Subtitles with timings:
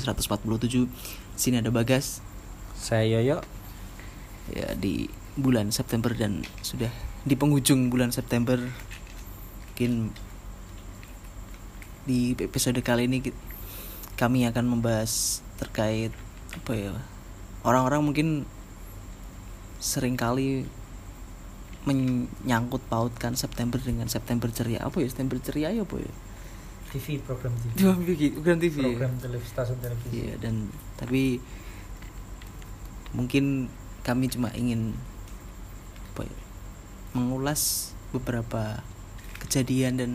[0.00, 0.88] episode 147
[1.36, 2.24] Sini ada Bagas.
[2.72, 3.44] Saya Yoyo.
[4.48, 6.88] Ya di bulan September dan sudah
[7.28, 8.56] di penghujung bulan September.
[8.56, 10.16] Mungkin
[12.08, 13.20] di episode kali ini
[14.16, 16.12] kami akan membahas terkait
[16.50, 16.92] apa ya
[17.62, 18.28] orang-orang mungkin
[19.80, 20.64] sering kali
[21.84, 24.84] menyangkut pautkan September dengan September ceria.
[24.84, 26.12] Apa ya September ceria ya apa ya
[26.90, 27.72] TV program TV.
[27.78, 28.86] Cuma bikin bukan TV ya?
[28.94, 30.10] Program televisi stasiun televisi.
[30.14, 31.38] Iya dan tapi
[33.14, 33.70] mungkin
[34.02, 34.94] kami cuma ingin
[36.14, 36.36] apa ya,
[37.14, 38.82] mengulas beberapa
[39.46, 40.12] kejadian dan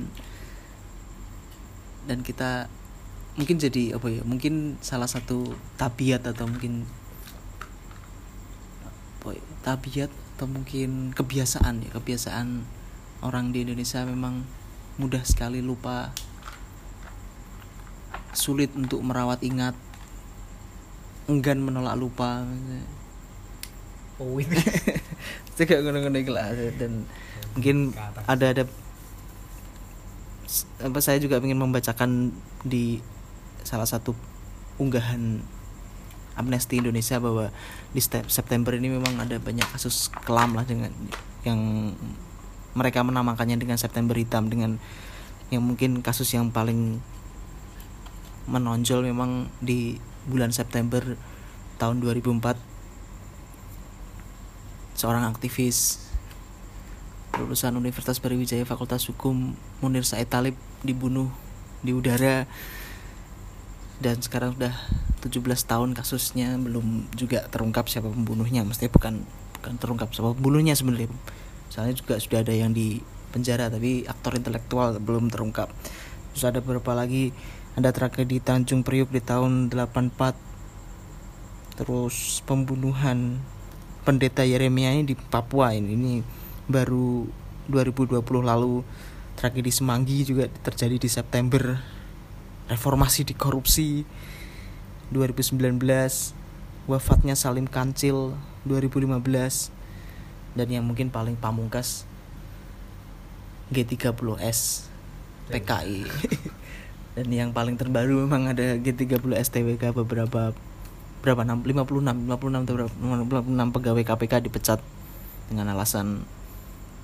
[2.06, 2.68] dan kita
[3.36, 6.88] mungkin jadi apa ya mungkin salah satu tabiat atau mungkin
[9.20, 12.64] apa ya, tabiat atau mungkin kebiasaan ya kebiasaan
[13.24, 14.46] orang di Indonesia memang
[14.96, 16.16] mudah sekali lupa
[18.38, 19.74] sulit untuk merawat ingat.
[21.26, 22.46] Enggan menolak lupa.
[24.22, 24.60] Oh ini.
[25.58, 26.54] Cek ngono-ngono lah.
[26.76, 27.08] Dan
[27.56, 27.96] mungkin
[28.28, 28.64] ada ada
[30.84, 33.02] apa saya juga ingin membacakan di
[33.66, 34.14] salah satu
[34.78, 35.42] unggahan
[36.36, 37.50] Amnesty Indonesia bahwa
[37.96, 40.92] di Sep- September ini memang ada banyak kasus kelam lah dengan
[41.48, 41.92] yang
[42.76, 44.78] mereka menamakannya dengan September hitam dengan
[45.48, 47.00] yang mungkin kasus yang paling
[48.46, 49.98] menonjol memang di
[50.30, 51.02] bulan September
[51.78, 52.58] tahun 2004
[54.96, 56.08] seorang aktivis
[57.36, 60.56] lulusan Universitas Brawijaya Fakultas Hukum Munir Said Talib
[60.88, 61.28] dibunuh
[61.84, 62.48] di udara
[64.00, 64.76] dan sekarang sudah
[65.24, 66.56] 17 tahun kasusnya.
[66.60, 68.64] Belum juga terungkap siapa pembunuhnya.
[68.64, 69.14] Mestinya bukan
[69.60, 71.12] bukan terungkap siapa pembunuhnya sebenarnya.
[71.68, 73.04] Soalnya juga sudah ada yang di
[73.36, 75.68] penjara tapi aktor intelektual belum terungkap.
[76.36, 77.36] Terus ada beberapa lagi
[77.76, 83.44] ada tragedi Tanjung Priuk di tahun 84 terus pembunuhan
[84.08, 86.14] pendeta Yeremia ini di Papua ini, ini
[86.72, 87.28] baru
[87.68, 88.80] 2020 lalu.
[89.36, 91.76] Tragedi Semanggi juga terjadi di September.
[92.72, 94.08] Reformasi di korupsi
[95.12, 95.76] 2019
[96.88, 99.70] wafatnya Salim Kancil 2015
[100.58, 102.10] dan yang mungkin paling pamungkas
[103.70, 104.90] G30S
[105.52, 106.10] PKI
[107.16, 110.52] dan yang paling terbaru memang ada G30S TWK beberapa
[111.24, 114.80] berapa 6 56 56 atau berapa 56 pegawai KPK dipecat
[115.48, 116.28] dengan alasan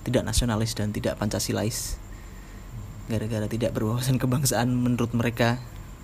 [0.03, 1.95] tidak nasionalis dan tidak pancasilais
[3.07, 5.57] gara-gara tidak berwawasan kebangsaan menurut mereka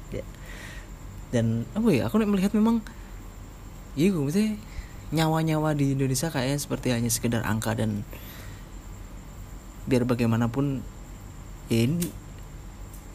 [0.10, 0.24] ya.
[1.36, 2.82] dan apa ya aku melihat memang
[4.00, 4.56] iya gue maksudnya
[5.12, 8.04] nyawa-nyawa di Indonesia kayaknya seperti hanya sekedar angka dan
[9.88, 10.84] biar bagaimanapun
[11.72, 12.12] ya ini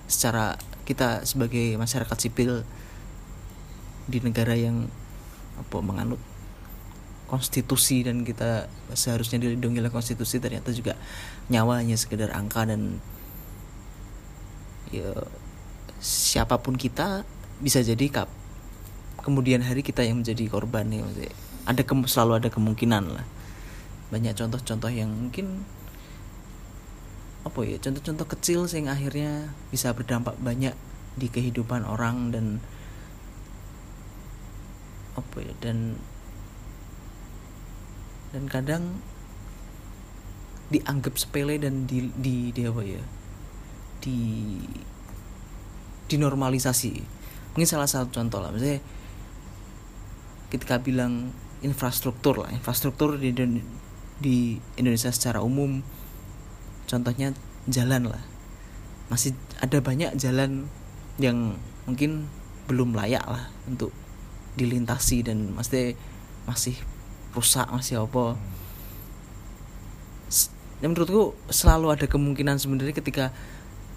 [0.09, 2.66] secara kita sebagai masyarakat sipil
[4.10, 4.91] di negara yang
[5.59, 6.19] apa menganut
[7.31, 10.98] konstitusi dan kita seharusnya dilindungi oleh konstitusi ternyata juga
[11.48, 13.00] nyawa hanya sekedar angka dan
[14.92, 15.12] ya
[16.03, 17.25] siapa pun kita
[17.62, 18.28] bisa jadi kap
[19.22, 21.06] kemudian hari kita yang menjadi korban ya
[21.62, 23.26] ada selalu ada kemungkinan lah.
[24.10, 25.62] Banyak contoh-contoh yang mungkin
[27.42, 30.78] apa ya contoh-contoh kecil sing akhirnya bisa berdampak banyak
[31.19, 32.47] di kehidupan orang dan
[35.19, 35.98] apa ya dan
[38.32, 39.03] dan kadang
[40.72, 43.03] dianggap sepele dan di di, di apa ya
[44.00, 44.19] di
[46.09, 46.92] dinormalisasi.
[47.53, 48.80] Mungkin salah satu contoh lah misalnya
[50.48, 53.32] ketika bilang infrastruktur lah infrastruktur di
[54.20, 55.80] di Indonesia secara umum
[56.92, 57.32] contohnya
[57.64, 58.20] jalan lah.
[59.08, 59.32] Masih
[59.64, 60.69] ada banyak jalan
[61.16, 61.56] yang
[61.88, 62.28] mungkin
[62.69, 63.97] belum layak lah untuk
[64.60, 65.97] dilintasi dan masih
[66.44, 66.77] masih
[67.33, 68.36] rusak masih apa.
[70.84, 73.33] Yang menurutku selalu ada kemungkinan sebenarnya ketika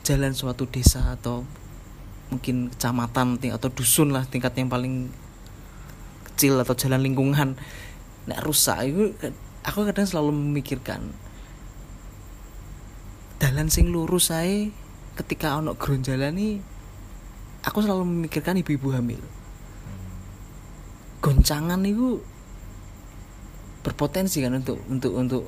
[0.07, 1.44] jalan suatu desa atau
[2.30, 5.09] mungkin kecamatan atau dusun lah tingkat yang paling
[6.31, 7.57] kecil atau jalan lingkungan
[8.25, 9.13] nek rusak itu
[9.65, 11.13] aku kadang selalu memikirkan
[13.39, 14.71] dalan sing lurus saya
[15.15, 16.53] ketika ono jalan nih
[17.65, 19.21] aku selalu memikirkan ibu-ibu hamil.
[21.19, 22.21] Goncangan itu
[23.81, 25.43] berpotensi kan untuk untuk untuk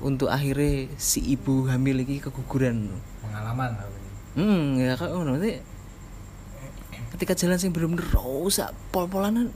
[0.00, 2.88] untuk akhirnya si ibu hamil ini keguguran.
[3.24, 3.70] Pengalaman
[4.36, 5.36] hmm ya kak ngono.
[5.36, 5.60] Nanti
[7.16, 9.50] ketika jalan sing bener-bener rusak pol-polanan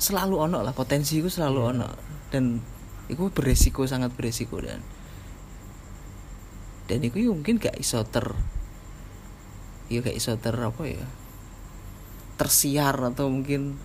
[0.00, 1.70] selalu ono lah potensi itu selalu Iya.
[1.76, 1.88] ono.
[2.30, 2.44] Dan
[3.10, 4.78] itu beresiko sangat beresiko dan
[6.90, 8.34] dan itu ya mungkin gak iso ter
[9.86, 11.06] ya kayak iso ter apa ya
[12.40, 13.76] tersiar atau mungkin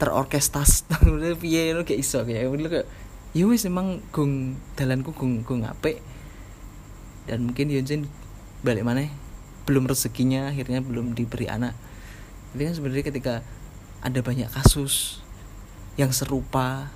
[0.00, 0.88] terorkestas.
[1.44, 2.88] Piye ngono kayak iso kayak mungkin kayak
[3.36, 6.00] ya wis emang gung dalanku gung gung apik.
[7.28, 8.08] Dan mungkin Yunjin
[8.64, 9.12] balik mana
[9.68, 11.76] belum rezekinya akhirnya belum diberi anak.
[12.56, 13.34] Jadi kan sebenarnya ketika
[14.00, 15.20] ada banyak kasus
[16.00, 16.88] yang serupa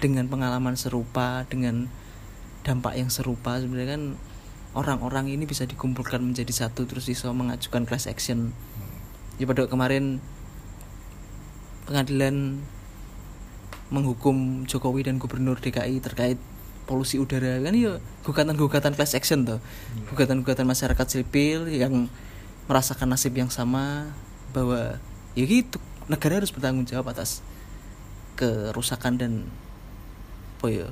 [0.00, 1.92] dengan pengalaman serupa dengan
[2.64, 4.02] dampak yang serupa sebenarnya kan
[4.76, 8.52] orang-orang ini bisa dikumpulkan menjadi satu terus iso mengajukan class action.
[9.40, 10.20] Ya pada kemarin
[11.88, 12.60] pengadilan
[13.88, 16.36] menghukum Jokowi dan Gubernur DKI terkait
[16.84, 17.60] polusi udara.
[17.60, 19.60] Kan ya gugatan-gugatan class action tuh
[20.12, 22.08] gugatan-gugatan masyarakat sipil yang
[22.68, 24.12] merasakan nasib yang sama
[24.52, 25.00] bahwa
[25.32, 27.40] ya gitu negara harus bertanggung jawab atas
[28.36, 29.32] kerusakan dan
[30.58, 30.88] apa ya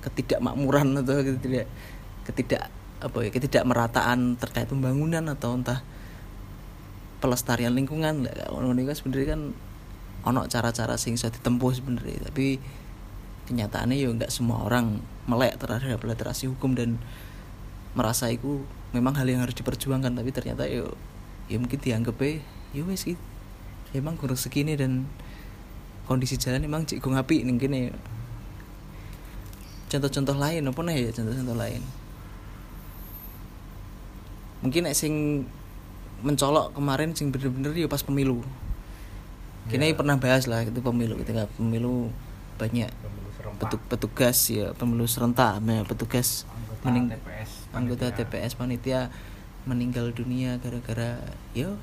[0.00, 1.68] ketidakmakmuran atau ketidak
[2.24, 5.80] ketidak apa ya ketidakmerataan terkait pembangunan atau entah
[7.20, 8.28] pelestarian lingkungan.
[8.28, 9.42] Kan sebenarnya kan
[10.24, 12.28] ono cara-cara sing bisa ditempuh sebenarnya.
[12.28, 12.60] Tapi
[13.48, 17.00] kenyataannya ya nggak semua orang melek terhadap literasi hukum dan
[17.98, 18.62] merasa itu
[18.94, 20.12] memang hal yang harus diperjuangkan.
[20.12, 20.84] Tapi ternyata ya
[21.50, 23.20] ya mungkin dianggap ya wes gitu.
[23.90, 25.10] Emang kurang segini dan
[26.10, 27.80] kondisi jalan emang cik gue ngapi nih gini
[29.86, 31.82] contoh-contoh lain apa nih ya contoh-contoh lain
[34.60, 35.44] mungkin nek sing
[36.20, 38.44] mencolok kemarin sing bener-bener ya pas pemilu
[39.66, 39.96] kini Ya.
[39.96, 42.12] pernah bahas lah itu pemilu ketika pemilu
[42.56, 48.18] banyak Pemilu petu- petugas ya pemilu serentak banyak petugas anggota mening TPS anggota panitia.
[48.20, 49.00] TPS panitia
[49.64, 51.20] meninggal dunia gara-gara
[51.52, 51.76] yo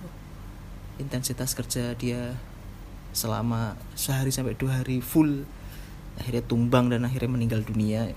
[0.97, 2.33] intensitas kerja dia
[3.13, 5.45] selama sehari sampai dua hari full
[6.17, 8.13] akhirnya tumbang dan akhirnya meninggal dunia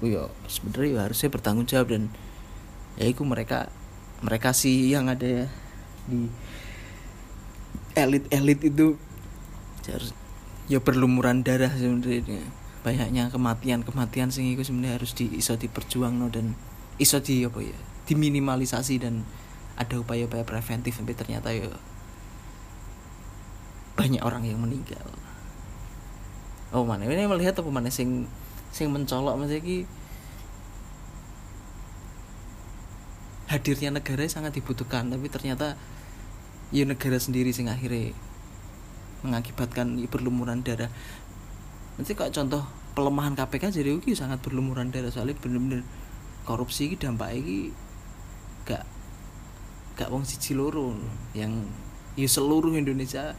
[0.00, 2.12] ku yo sebenarnya harusnya bertanggung jawab dan
[2.96, 3.68] ya itu mereka
[4.24, 5.48] mereka sih yang ada
[6.08, 6.30] di
[7.96, 8.96] elit-elit itu.
[9.86, 10.10] Harus
[10.66, 12.42] ya berlumuran darah sebenarnya
[12.82, 16.58] banyaknya kematian-kematian sing itu sebenarnya harus di iso diperjuang no, dan
[16.98, 19.26] iso di apa ya diminimalisasi dan
[19.74, 21.70] ada upaya-upaya preventif tapi ternyata ya
[23.98, 25.02] banyak orang yang meninggal.
[26.74, 28.26] Oh mana ini melihat apa mana sing
[28.74, 29.86] sing mencolok maksudnya ki
[33.46, 35.78] hadirnya negara sangat dibutuhkan tapi ternyata
[36.74, 38.10] ya negara sendiri sing akhirnya
[39.22, 40.90] mengakibatkan ya berlumuran darah.
[41.96, 42.66] Nanti kok contoh
[42.98, 45.86] pelemahan KPK jadi iki sangat berlumuran darah soalnya bener-bener
[46.46, 47.70] korupsi iki dampak iki
[48.66, 48.84] gak
[49.94, 50.94] gak wong siji loro.
[51.32, 51.70] Yang
[52.18, 53.38] ya seluruh Indonesia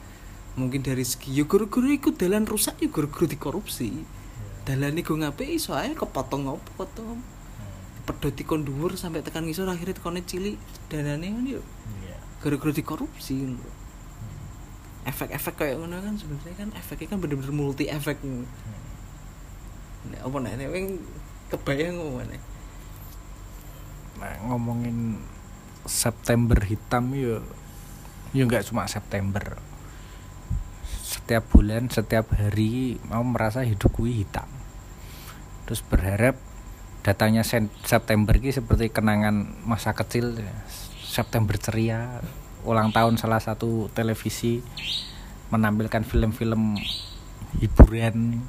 [0.57, 4.07] mungkin dari segi ya guru-guru ikut dalan rusak ya guru-guru dikorupsi.
[4.67, 7.36] Dalan iku ngapain ae kepotong apa potong
[8.07, 10.55] pedoti kon dhuwur sampai tekan ngisor akhirnya tekone cilik
[10.87, 11.59] danane kan yo
[11.99, 12.15] Iya.
[12.39, 13.69] gara-gara dikorupsi gitu.
[15.03, 18.47] efek-efek kayak ngono kan sebenarnya kan efeknya kan bener-bener multi efek Hmm.
[20.07, 20.87] Nek apa nek nek wing
[21.47, 22.41] kebayang nek
[24.17, 25.21] Nah, ngomongin
[25.85, 27.37] September hitam ya
[28.35, 29.55] ya nggak cuma September
[31.07, 34.47] setiap bulan setiap hari mau merasa hidupku hitam
[35.63, 36.35] terus berharap
[37.07, 37.47] datangnya
[37.87, 40.43] September ini seperti kenangan masa kecil.
[41.07, 42.19] September ceria
[42.67, 44.59] ulang tahun salah satu televisi
[45.47, 46.75] menampilkan film-film
[47.63, 48.43] hiburan.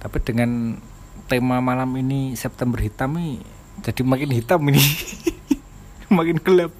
[0.00, 0.80] Tapi dengan
[1.28, 3.44] tema malam ini September hitam ini
[3.84, 4.80] jadi makin hitam ini.
[6.16, 6.74] Makin gelap.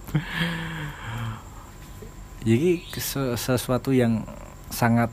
[2.42, 4.26] Jadi sesu- sesuatu yang
[4.74, 5.06] sangat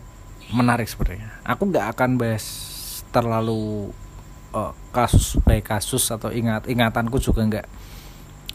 [0.49, 1.37] menarik sebenarnya.
[1.45, 2.45] Aku nggak akan bahas
[3.13, 3.93] terlalu
[4.57, 7.67] eh, kasus baik kasus atau ingat ingatanku juga nggak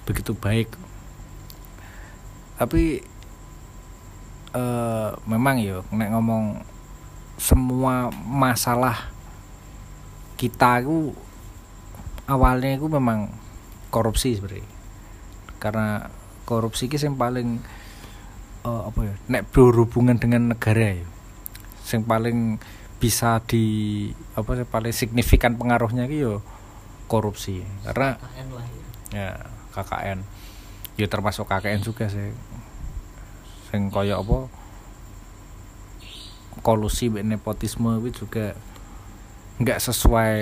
[0.03, 0.75] begitu baik.
[2.59, 3.03] Tapi
[4.53, 6.63] eh, memang yo nek ngomong
[7.39, 9.11] semua masalah
[10.39, 11.15] kita itu
[12.27, 13.31] awalnya itu memang
[13.95, 14.67] korupsi sebenarnya.
[15.63, 16.11] Karena
[16.43, 17.63] korupsi itu yang paling
[18.67, 21.07] eh, apa ya nek berhubungan dengan negara ya.
[21.93, 22.39] Yang paling
[23.03, 23.67] bisa di
[24.39, 26.35] apa sih paling signifikan pengaruhnya itu yo
[27.11, 27.67] korupsi.
[27.83, 28.87] Karena KKN lah ya.
[29.11, 29.31] Ya
[29.75, 30.19] KKN
[30.95, 32.31] ya termasuk KKN juga sih.
[33.75, 34.39] Sing koyo apa
[36.63, 38.55] kolusi nepotisme itu juga
[39.59, 40.39] nggak sesuai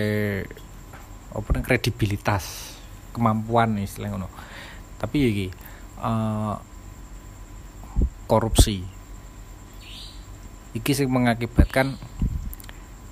[1.32, 2.76] apa kredibilitas
[3.16, 4.28] kemampuan istilahnya ngono.
[5.00, 5.48] Tapi ya iki
[6.04, 6.54] eh,
[8.28, 8.84] korupsi.
[10.76, 11.96] Iki sing mengakibatkan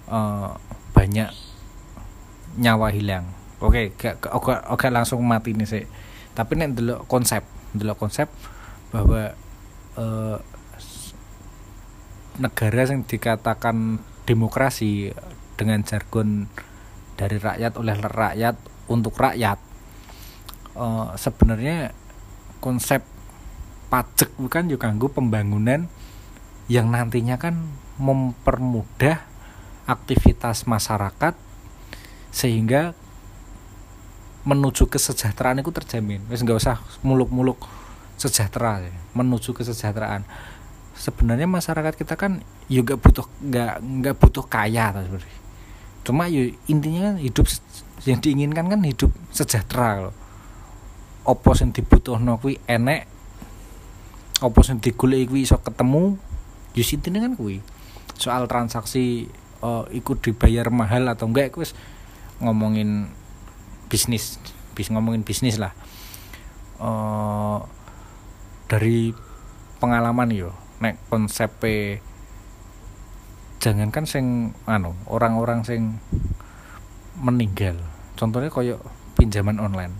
[0.08, 0.50] eh,
[0.96, 1.30] banyak
[2.58, 3.28] nyawa hilang.
[3.58, 3.92] Oke
[4.70, 5.84] oke, langsung mati nih sih
[6.38, 7.42] tapi nek delok konsep
[7.74, 8.30] ndelok konsep
[8.94, 9.34] bahwa
[9.98, 10.38] eh,
[12.38, 15.10] negara yang dikatakan demokrasi
[15.58, 16.46] dengan jargon
[17.18, 18.54] dari rakyat oleh rakyat
[18.86, 19.58] untuk rakyat
[20.78, 21.90] eh, sebenarnya
[22.62, 23.02] konsep
[23.90, 25.90] pajak bukan juga ganggu pembangunan
[26.70, 27.66] yang nantinya kan
[27.98, 29.26] mempermudah
[29.88, 31.32] aktivitas masyarakat
[32.28, 32.92] sehingga
[34.44, 36.22] menuju kesejahteraan itu terjamin.
[36.28, 37.58] Wis nggak usah muluk-muluk
[38.20, 38.92] sejahtera ya.
[39.16, 40.28] menuju kesejahteraan.
[40.98, 45.38] Sebenarnya masyarakat kita kan juga butuh nggak nggak butuh kaya sebenarnya.
[46.02, 47.46] Cuma yo intinya kan hidup
[48.04, 50.14] yang diinginkan kan hidup sejahtera loh.
[51.28, 53.04] Opo sing dibutuhno kuwi enek
[54.40, 56.16] opo sing digoleki kuwi iso ketemu
[56.74, 57.62] yo intine kan kuwi.
[58.18, 59.30] Soal transaksi
[59.62, 61.74] eh, ikut dibayar mahal atau enggak wis
[62.38, 63.10] ngomongin
[63.90, 64.38] bisnis
[64.78, 65.74] bis ngomongin bisnis lah.
[66.78, 67.58] Eh
[68.68, 69.16] dari
[69.80, 71.50] pengalaman yo nek konsep
[73.58, 75.98] jangankan sing anu orang-orang sing
[77.18, 77.74] meninggal.
[78.14, 78.78] Contohnya koyo
[79.18, 79.94] pinjaman online.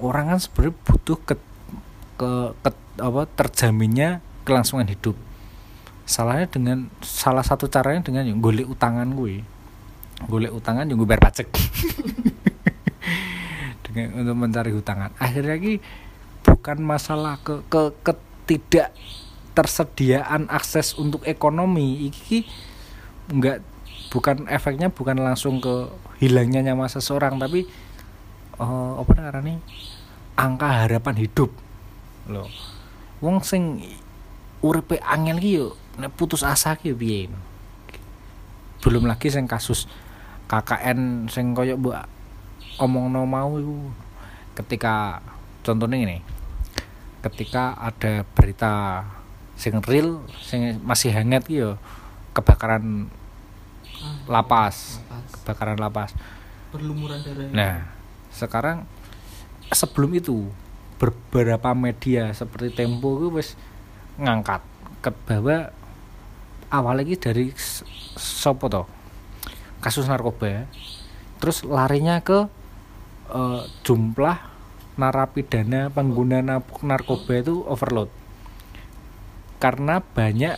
[0.00, 1.34] Orang kan sebenarnya butuh ke,
[2.16, 2.30] ke,
[2.64, 5.16] ke- apa terjaminnya kelangsungan hidup
[6.04, 9.40] salahnya dengan salah satu caranya dengan yang golek utangan gue
[10.28, 11.48] golek utangan yang gue bayar pajak.
[13.84, 15.78] Dengan untuk mencari hutangan akhirnya lagi
[16.42, 18.90] bukan masalah ke ke ketidak
[19.54, 22.10] tersediaan akses untuk ekonomi.
[22.10, 22.38] Iki
[23.30, 23.58] nggak
[24.10, 27.66] bukan efeknya bukan langsung ke hilangnya nyawa seseorang tapi
[28.58, 29.62] eh, apa namanya
[30.34, 31.50] angka harapan hidup.
[32.26, 32.50] Loh.
[33.22, 33.78] Wong sing
[34.64, 35.68] uripe angel ki yo
[36.00, 37.30] nek putus asa ki piye?
[38.82, 39.86] Belum lagi sing kasus
[40.50, 41.96] KKN sing koyo mbok
[42.80, 43.90] omongno mau iku.
[44.54, 45.18] Ketika
[45.66, 46.18] contohnya ini
[47.24, 49.00] ketika ada berita
[49.56, 51.80] sing real sing masih hangat ki yo
[52.36, 53.08] kebakaran
[54.28, 55.00] lapas
[55.32, 56.12] kebakaran lapas.
[56.74, 57.48] Perlumuran darah.
[57.54, 57.74] Nah,
[58.34, 58.84] sekarang
[59.70, 60.50] sebelum itu
[60.98, 63.58] beberapa media seperti Tempo itu wis
[64.16, 64.62] ngangkat
[65.02, 65.68] ke bahwa
[66.74, 67.54] awal lagi dari
[68.18, 68.82] sopo to?
[69.78, 70.66] Kasus narkoba
[71.38, 72.48] terus larinya ke
[73.30, 74.38] eh, jumlah
[74.98, 76.40] narapidana pengguna
[76.82, 78.10] narkoba itu overload.
[79.62, 80.56] Karena banyak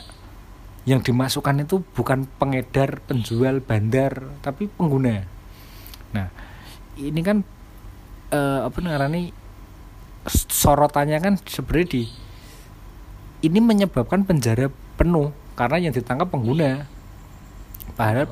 [0.87, 5.27] yang dimasukkan itu bukan pengedar penjual bandar tapi pengguna.
[6.15, 6.31] Nah
[6.97, 7.43] ini kan
[8.31, 9.35] eh, apa namanya
[10.31, 12.03] sorotannya kan sebenarnya di
[13.45, 16.85] ini menyebabkan penjara penuh karena yang ditangkap pengguna.
[17.97, 18.29] Padahal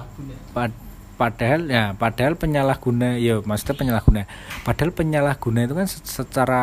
[0.52, 0.82] pad-
[1.14, 4.22] padahal ya padahal penyalahguna ya maksudnya penyalahguna.
[4.62, 6.62] Padahal penyalahguna itu kan se- secara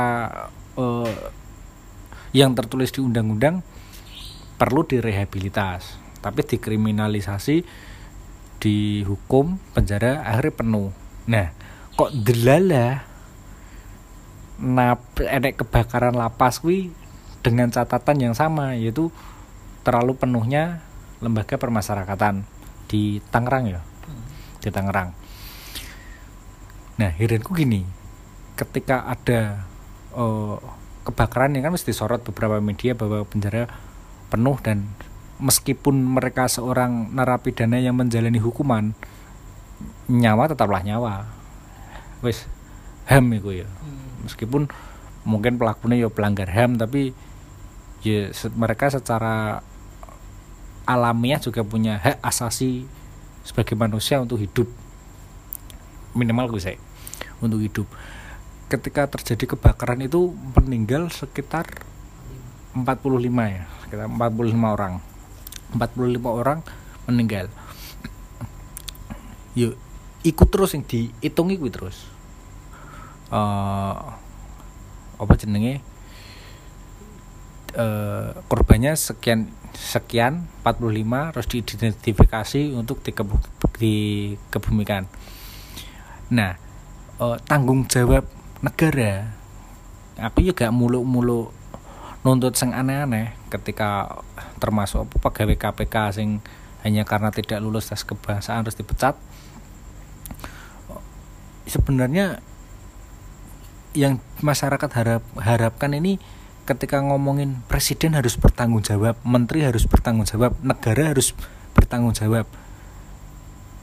[0.77, 1.13] eh,
[2.31, 3.65] yang tertulis di undang-undang
[4.61, 5.97] perlu direhabilitas.
[6.21, 7.65] Tapi dikriminalisasi
[8.61, 10.89] dihukum penjara akhirnya penuh.
[11.25, 11.49] Nah
[11.97, 13.09] kok delala
[14.61, 16.93] nap enek kebakaran lapas kuwi
[17.41, 19.09] dengan catatan yang sama yaitu
[19.81, 20.81] terlalu penuhnya
[21.21, 22.45] lembaga permasyarakatan
[22.89, 23.81] di Tangerang ya
[24.61, 25.13] di Tangerang.
[27.01, 27.85] Nah heranku gini
[28.57, 29.65] ketika ada
[30.13, 30.57] eh,
[31.01, 33.65] kebakaran yang kan mesti disorot beberapa media bahwa penjara
[34.29, 34.85] penuh dan
[35.41, 38.93] meskipun mereka seorang narapidana yang menjalani hukuman
[40.05, 41.25] nyawa tetaplah nyawa.
[42.21, 42.45] Wis
[43.09, 43.67] ham itu ya.
[44.21, 44.69] Meskipun
[45.25, 47.17] mungkin pelakunya ya pelanggar ham tapi
[48.05, 49.65] ya se- mereka secara
[50.91, 52.83] alamiah juga punya hak asasi
[53.47, 54.67] sebagai manusia untuk hidup.
[56.11, 56.77] Minimal gue saya
[57.39, 57.87] untuk hidup.
[58.67, 61.67] Ketika terjadi kebakaran itu meninggal sekitar
[62.75, 62.83] 45
[63.47, 64.99] ya sekitar 45 orang.
[65.71, 66.59] 45 orang
[67.07, 67.47] meninggal.
[69.55, 69.75] Yuk
[70.21, 72.07] ikut terus yang dihitung ikut terus.
[73.31, 73.95] Eh
[75.21, 75.79] apa jenenge?
[77.75, 83.35] Eh korbannya sekian sekian 45 harus diidentifikasi untuk dikebu,
[83.79, 85.07] dikebumikan.
[86.31, 86.55] Nah
[87.19, 88.27] eh, tanggung jawab
[88.61, 89.33] negara.
[90.21, 91.55] Aku juga muluk-muluk
[92.21, 94.21] nuntut sing aneh-aneh ketika
[94.61, 96.29] termasuk pegawai KPK sing
[96.85, 99.17] hanya karena tidak lulus tes kebangsaan harus dipecat.
[101.65, 102.41] Sebenarnya
[103.97, 106.21] yang masyarakat harap harapkan ini
[106.65, 111.33] ketika ngomongin presiden harus bertanggung jawab, menteri harus bertanggung jawab, negara harus
[111.73, 112.45] bertanggung jawab.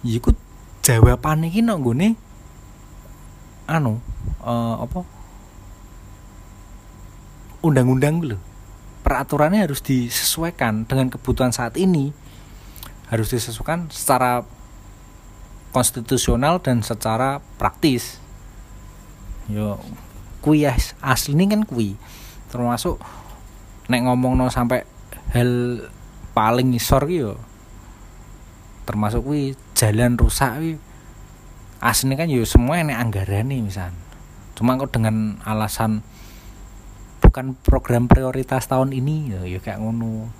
[0.06, 0.32] Iku
[0.87, 2.14] jawaban iki nang nggone
[3.68, 3.99] anu
[4.47, 5.00] eh, apa?
[7.61, 8.38] Undang-undang lho.
[9.02, 12.14] Peraturannya harus disesuaikan dengan kebutuhan saat ini.
[13.11, 14.44] Harus disesuaikan secara
[15.75, 18.23] konstitusional dan secara praktis.
[19.50, 19.80] Yo
[20.38, 21.99] kui ya asli ini kan kui
[22.49, 23.00] termasuk
[23.88, 24.85] nek ngomong no sampai
[25.33, 25.85] hal
[26.33, 27.37] paling isor yo
[28.88, 30.75] termasuk kui jalan rusak kui
[31.78, 33.93] asli kan yo semua ini anggaran nih misal
[34.57, 36.02] cuma kok dengan alasan
[37.23, 40.33] bukan program prioritas tahun ini ya, ya kayak ngono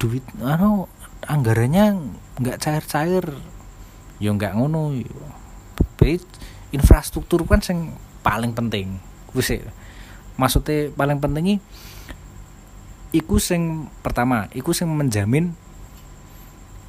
[0.00, 0.88] duit anu
[1.28, 2.00] anggarannya
[2.40, 3.24] nggak cair-cair
[4.20, 4.96] ya nggak ngono.
[5.76, 6.20] Tapi
[6.72, 7.92] infrastruktur kan sing
[8.24, 9.00] paling penting
[9.40, 9.60] sih.
[10.40, 11.60] Maksudnya paling penting
[13.12, 15.52] iku sing pertama iku sing menjamin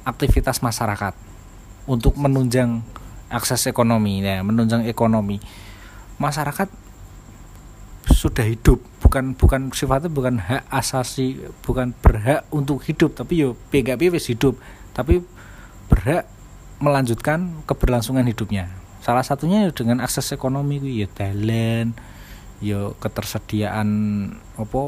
[0.08, 1.14] aktivitas masyarakat
[1.86, 2.82] untuk menunjang
[3.32, 4.22] akses ekonomi.
[4.22, 5.42] Ya menunjang ekonomi.
[6.20, 6.68] Masyarakat
[8.12, 14.10] sudah hidup bukan bukan sifatnya bukan hak asasi bukan berhak untuk hidup tapi yo PGP
[14.10, 14.58] wis hidup
[14.90, 15.22] tapi
[15.86, 16.26] berhak
[16.82, 18.70] melanjutkan keberlangsungan hidupnya.
[19.02, 21.94] Salah satunya dengan akses ekonomi ya talent
[22.62, 23.88] yo ketersediaan
[24.54, 24.80] apa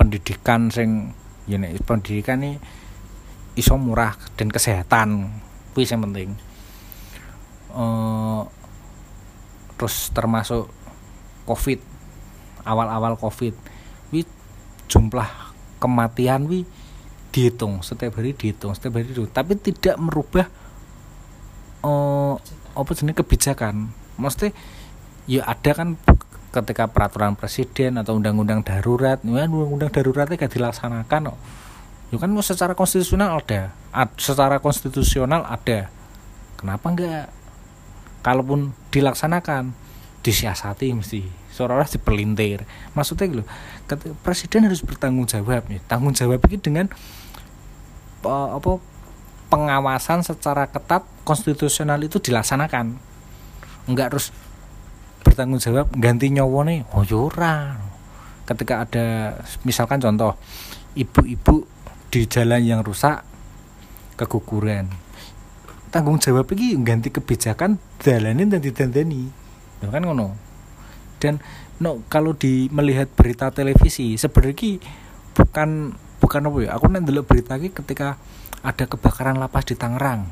[0.00, 1.12] pendidikan sing
[1.44, 2.56] ya nek pendidikan nih
[3.52, 5.28] iso murah dan kesehatan
[5.76, 6.30] kuwi yang penting.
[7.68, 8.48] Uh,
[9.76, 10.72] terus termasuk
[11.44, 11.78] covid
[12.64, 13.52] awal-awal covid
[14.08, 14.24] wi
[14.88, 15.28] jumlah
[15.78, 16.64] kematian wi
[17.28, 20.48] dihitung setiap hari dihitung setiap hari dihitung tapi tidak merubah
[21.84, 22.40] uh,
[22.72, 23.92] apa jenis kebijakan.
[24.18, 24.50] Mesti
[25.28, 25.94] ya ada kan
[26.48, 31.38] ketika peraturan presiden atau undang-undang darurat ya undang-undang daruratnya gak dilaksanakan kok.
[32.08, 33.76] Ya kan secara konstitusional ada.
[33.92, 35.92] Ad, secara konstitusional ada.
[36.56, 37.28] Kenapa enggak?
[38.24, 39.76] Kalaupun dilaksanakan
[40.24, 41.22] disiasati mesti.
[41.52, 42.62] Seolah-olah diperlintir
[42.94, 43.44] maksudnya gitu
[44.22, 45.82] presiden harus bertanggung jawab nih.
[45.84, 46.86] Tanggung jawab ini dengan
[48.24, 48.70] apa
[49.48, 52.96] pengawasan secara ketat konstitusional itu dilaksanakan.
[53.88, 54.30] Enggak harus
[55.38, 56.82] bertanggung jawab ganti nyawa nih.
[56.98, 57.86] Oh yura ya
[58.42, 60.34] ketika ada misalkan contoh
[60.98, 61.62] ibu-ibu
[62.10, 63.22] di jalan yang rusak
[64.18, 64.90] keguguran.
[65.94, 69.30] Tanggung jawab ini ganti kebijakan jalanin dan didandani
[69.78, 70.34] kan ngono?
[71.22, 71.38] Dan
[71.78, 74.82] no kalau di melihat berita televisi sebenarnya
[75.38, 76.68] bukan bukan apa ya?
[76.74, 78.18] Aku nanti berita ini ketika
[78.66, 80.26] ada kebakaran lapas di Tangerang.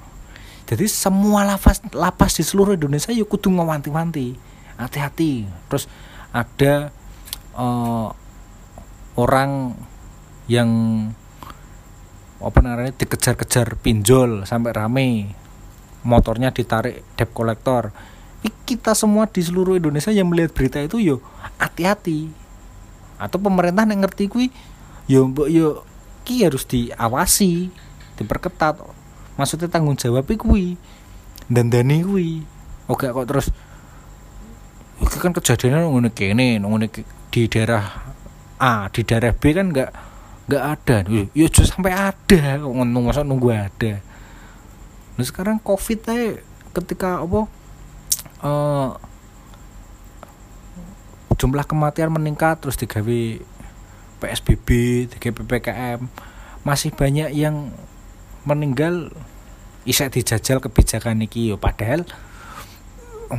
[0.67, 5.49] Jadi semua lapas lapas di seluruh Indonesia yuk ya kudu ngawanti-wanti hati-hati.
[5.69, 5.89] Terus
[6.33, 6.93] ada
[7.57, 8.13] uh,
[9.17, 9.73] orang
[10.47, 10.71] yang
[12.37, 15.09] apa namanya dikejar-kejar pinjol sampai rame.
[16.07, 17.91] Motornya ditarik debt collector.
[18.67, 21.19] Kita semua di seluruh Indonesia yang melihat berita itu yo
[21.59, 22.31] hati-hati.
[23.19, 24.55] Atau pemerintah yang ngerti kui
[25.11, 25.83] yo mbok yo
[26.23, 27.75] ki harus diawasi
[28.21, 28.79] diperketat.
[29.35, 30.79] Maksudnya tanggung jawab kui
[31.47, 32.43] dan dani kui
[32.91, 33.51] oke kok terus
[34.97, 36.89] itu kan kejadiannya ngono kene ngono
[37.29, 37.85] di daerah
[38.57, 39.91] A di daerah B kan nggak
[40.49, 40.97] nggak ada.
[41.13, 42.57] Ya justru sampai ada.
[42.65, 44.01] Ngono masa nunggu ada.
[45.17, 46.41] Nah sekarang covid teh
[46.73, 47.49] ketika apa
[48.45, 48.91] uh,
[51.37, 53.21] jumlah kematian meningkat terus digawe
[54.25, 54.69] PSBB
[55.13, 56.01] digawe PPKM
[56.65, 57.73] masih banyak yang
[58.49, 59.13] meninggal
[59.85, 61.61] isa dijajal kebijakan iki yo.
[61.61, 62.09] Padahal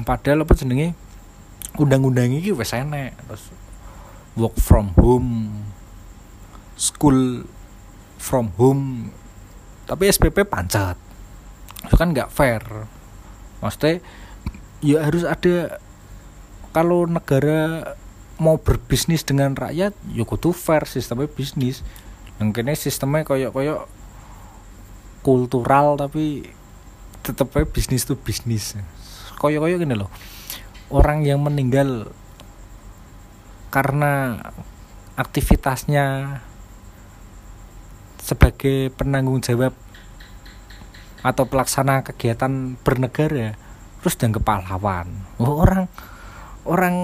[0.06, 1.07] padahal apa jenenge
[1.78, 3.54] undang-undang ini wes enek terus
[4.38, 5.54] work from home
[6.78, 7.44] school
[8.22, 9.10] from home.
[9.90, 10.96] Tapi SPP pancet.
[11.84, 12.62] Itu kan nggak fair.
[13.60, 14.00] Maksudnya
[14.86, 15.82] ya harus ada
[16.72, 17.94] kalau negara
[18.38, 21.82] mau berbisnis dengan rakyat ya kudu fair sistemnya bisnis.
[22.38, 23.82] Yang kini sistemnya koyok koyok
[25.26, 26.46] kultural tapi
[27.26, 28.78] tetap bisnis tuh bisnis.
[29.42, 30.14] Koyok koyok gini loh
[30.88, 32.12] orang yang meninggal
[33.74, 34.40] karena
[35.20, 36.40] aktivitasnya
[38.22, 39.76] sebagai penanggung jawab
[41.24, 43.60] atau pelaksana kegiatan bernegara
[44.00, 45.08] terus dan pahlawan.
[45.42, 45.92] Oh, orang
[46.64, 46.96] orang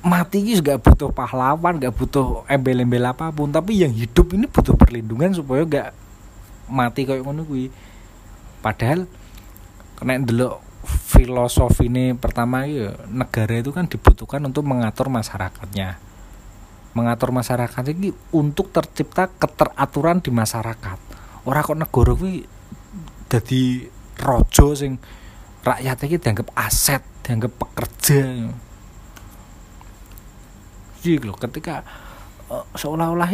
[0.00, 3.50] mati juga butuh pahlawan gak butuh embel-embel apa pun.
[3.50, 5.88] Tapi yang hidup ini butuh perlindungan supaya gak
[6.70, 7.42] mati kayak ngono
[8.62, 9.10] padahal
[9.98, 16.00] kena dulu filosofi ini pertama ya negara itu kan dibutuhkan untuk mengatur masyarakatnya.
[16.90, 20.98] Mengatur masyarakat ini untuk tercipta keteraturan di masyarakat.
[21.46, 22.42] Orang kok negara ini
[23.30, 23.62] jadi
[24.18, 24.98] rojo sing
[25.62, 28.50] rakyat ini dianggap aset dianggap pekerja.
[31.00, 31.86] Jadi lho ketika
[32.50, 33.32] eh, seolah-olah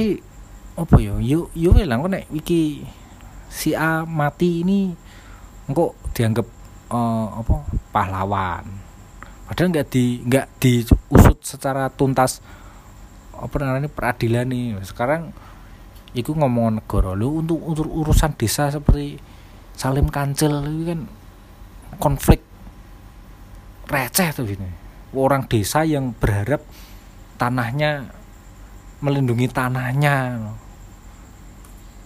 [0.76, 2.84] apa ya yo yo lah kok nek iki
[3.48, 4.92] si A mati ini
[5.64, 6.44] engko dianggap
[6.90, 7.56] eh, apa
[7.90, 8.64] pahlawan.
[9.46, 12.42] Padahal nggak di nggak diusut secara tuntas
[13.36, 14.80] apa namanya peradilan nih.
[14.82, 15.30] Sekarang
[16.16, 19.20] iku ngomong negara lu untuk untuk urusan desa seperti
[19.76, 21.00] Salim Kancil itu kan
[22.00, 22.40] konflik
[23.86, 24.66] receh tuh gini
[25.14, 26.64] orang desa yang berharap
[27.36, 28.10] tanahnya
[29.00, 30.40] melindungi tanahnya.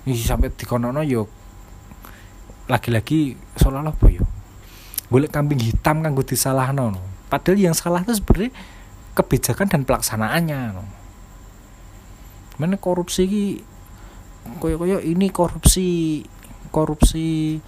[0.09, 1.29] Ih, sampai di kono yo
[2.71, 4.25] lagi-lagi seolah-olah apa yo
[5.11, 6.95] boleh kambing hitam kan gue disalah no
[7.27, 8.55] padahal yang salah itu sebenarnya
[9.19, 10.87] kebijakan dan pelaksanaannya no.
[12.63, 13.45] mana korupsi ki
[14.63, 16.23] koyo koyo ini korupsi
[16.71, 17.59] korupsi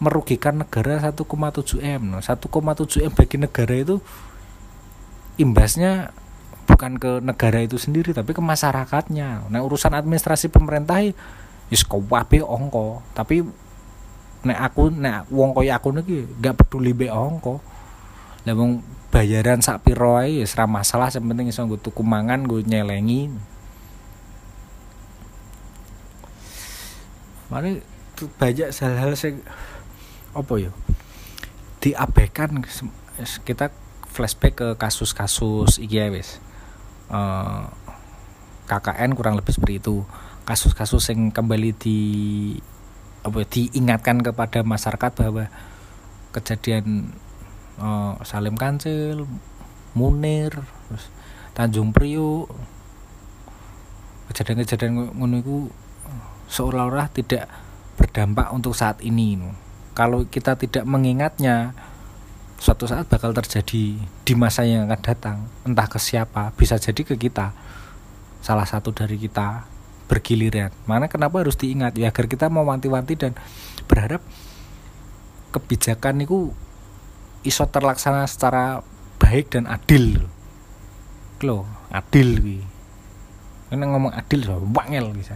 [0.00, 1.20] merugikan negara 1,7
[1.84, 2.18] m no.
[2.24, 4.00] 1,7 m bagi negara itu
[5.36, 6.16] imbasnya
[6.66, 11.04] bukan ke negara itu sendiri tapi ke masyarakatnya nah urusan administrasi pemerintah
[11.68, 13.44] wis kabeh ongko tapi
[14.46, 17.58] nek aku nek wong kaya aku niki gak peduli be ongko
[18.46, 18.78] lah wong
[19.10, 23.32] bayaran sak piro ae wis ra masalah sing penting iso nggo tuku mangan nggo nyelengi.
[28.16, 29.42] Tuh banyak hal-hal sing
[30.32, 30.72] apa ya
[31.82, 32.62] diabaikan
[33.44, 33.74] kita
[34.08, 36.38] flashback ke kasus-kasus iki ya wis.
[37.10, 37.64] Eh,
[38.66, 40.06] KKN kurang lebih seperti itu.
[40.46, 41.98] Kasus-kasus yang kembali di
[43.26, 45.50] apa ya, diingatkan kepada masyarakat bahwa
[46.30, 47.10] kejadian
[47.82, 49.26] eh, Salim Kancil,
[49.98, 50.54] Munir,
[50.86, 51.10] terus
[51.56, 52.46] Tanjung Priok,
[54.30, 55.66] kejadian-kejadian ngono
[56.46, 57.50] seolah-olah tidak
[57.98, 59.40] berdampak untuk saat ini.
[59.96, 61.72] Kalau kita tidak mengingatnya,
[62.56, 65.36] suatu saat bakal terjadi di masa yang akan datang
[65.68, 67.52] entah ke siapa bisa jadi ke kita
[68.40, 69.75] salah satu dari kita
[70.06, 70.70] bergiliran.
[70.86, 71.98] Mana kenapa harus diingat?
[71.98, 73.32] Ya agar kita mewanti-wanti dan
[73.90, 74.22] berharap
[75.50, 76.54] kebijakan itu
[77.46, 78.82] iso terlaksana secara
[79.18, 80.26] baik dan adil.
[81.42, 82.62] Lo adil
[83.66, 85.34] karena ngomong adil so wangel bisa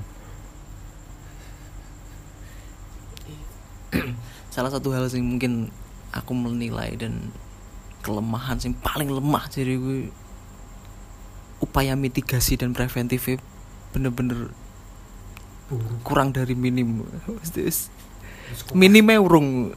[4.54, 5.66] salah satu hal sing mungkin
[6.14, 7.34] aku menilai dan
[8.06, 10.14] kelemahan sing paling lemah jadi gue
[11.58, 13.42] upaya mitigasi dan preventifnya
[13.90, 14.50] bener-bener
[16.02, 17.06] kurang dari minim.
[18.50, 19.70] Kok- minimnya urung.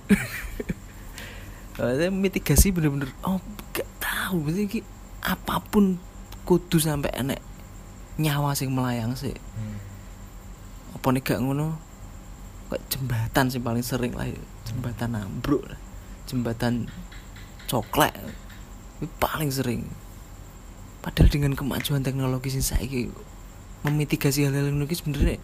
[2.23, 3.41] Mitigasi bener-bener oh
[3.73, 4.85] gak tahu iki
[5.25, 5.97] apa pun
[6.45, 7.41] kudu sampai enek
[8.21, 9.33] nyawa sing melayang sih.
[9.33, 9.77] Hmm.
[10.93, 11.75] apa nih gak ngono?
[12.69, 14.29] Kayak jembatan sih paling sering lah
[14.65, 15.77] jembatan ambruk lah
[16.29, 16.87] jembatan
[17.67, 18.13] coklat
[19.19, 19.89] paling sering.
[21.03, 23.11] Padahal dengan kemajuan teknologi sing saiki
[23.83, 25.37] memitigasi hal-hal ngono iki sebenarnya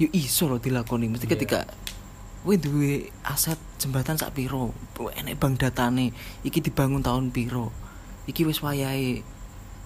[0.00, 1.06] yo iso loh dilakoni.
[1.10, 1.32] Mesti Iya.
[1.38, 1.58] ketika
[2.42, 4.74] kowe duwe aset jembatan sak piro?
[4.98, 6.10] Enek bank datane
[6.42, 7.70] iki dibangun tahun piro?
[8.26, 9.22] Iki wis wayahe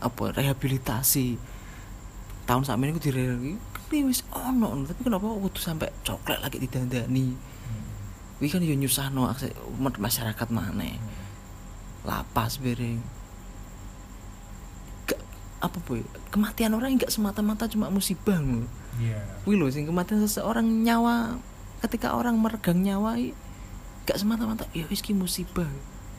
[0.01, 1.37] apa rehabilitasi.
[2.47, 3.87] Tahun sak meneh ku direhabilitasi.
[3.87, 7.39] Ini wis ono tapi kenapa kudu sampai coklat lagi didandani?
[7.39, 7.85] Hmm.
[8.43, 9.31] Wih kan yo nyusahno
[9.79, 10.91] masyarakat mana
[12.07, 13.03] lapas bereng
[15.67, 16.01] apa boy
[16.31, 18.67] kematian orang nggak semata-mata cuma musibah ngono.
[18.97, 19.21] Iya.
[19.45, 21.37] Wih loh sing kematian seseorang nyawa
[21.85, 23.37] ketika orang meregang nyawa i,
[24.09, 25.69] gak semata-mata ya wis ki musibah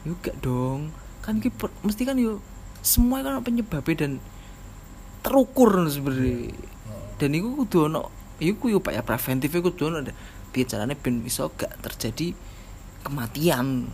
[0.04, 0.92] yo gak dong
[1.24, 1.50] kan ki
[1.82, 2.44] mesti kan yo
[2.84, 4.14] semua kan penyebabnya dan
[5.24, 6.52] terukur sebenarnya
[6.88, 7.20] Oh.
[7.20, 8.08] dan itu kudu ono
[8.40, 10.08] iku yo upaya preventif kudu ono
[10.56, 12.32] piye carane ben iso gak terjadi
[13.04, 13.92] kematian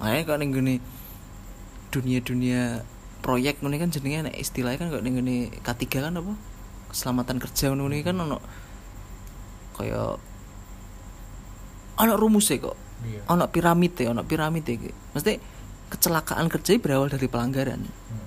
[0.00, 0.74] makanya ning gini
[1.92, 2.80] dunia-dunia
[3.24, 6.36] proyek ngono kan jenenge nek istilahnya kan kalau ning gini K3 kan apa?
[6.92, 8.38] Keselamatan kerja ngono kan ono
[9.74, 10.20] kaya
[11.96, 12.76] ono rumusnya kok.
[13.04, 13.20] Iya.
[13.32, 14.92] ono piramid ono piramid iki.
[15.16, 15.32] Mesti
[15.88, 17.80] kecelakaan kerja berawal dari pelanggaran.
[17.80, 18.22] Hmm.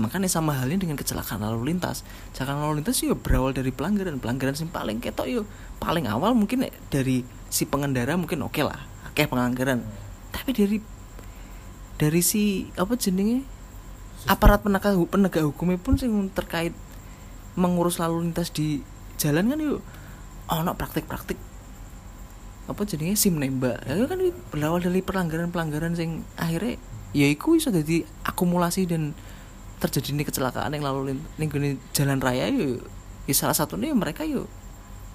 [0.00, 2.06] makanya sama halnya dengan kecelakaan lalu lintas.
[2.32, 4.22] Kecelakaan lalu lintas yo berawal dari pelanggaran.
[4.22, 5.42] Pelanggaran sing paling ketok yo
[5.82, 8.78] paling awal mungkin dari si pengendara mungkin oke lah
[9.10, 9.82] akeh pelanggaran
[10.30, 10.78] tapi dari
[11.98, 13.42] dari si apa jenenge
[14.28, 16.76] aparat penegak penegak hukumnya pun sing terkait
[17.56, 18.84] mengurus lalu lintas di
[19.16, 19.80] jalan kan yuk
[20.50, 21.38] ono praktik-praktik.
[22.66, 23.82] Apa jenenge sim nembak?
[23.86, 26.76] Ya kan berawal dari pelanggaran-pelanggaran sing akhirnya
[27.10, 29.14] ya iku iso jadi akumulasi dan
[29.80, 31.48] terjadi ini kecelakaan yang lalu ning
[31.96, 32.78] jalan raya yo
[33.24, 34.46] ya salah satunya mereka yo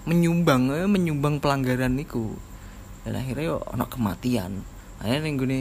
[0.09, 2.33] menyumbang eh, menyumbang pelanggaran niku
[3.05, 4.65] dan akhirnya yo ono kematian.
[4.97, 5.59] Akhirnya gone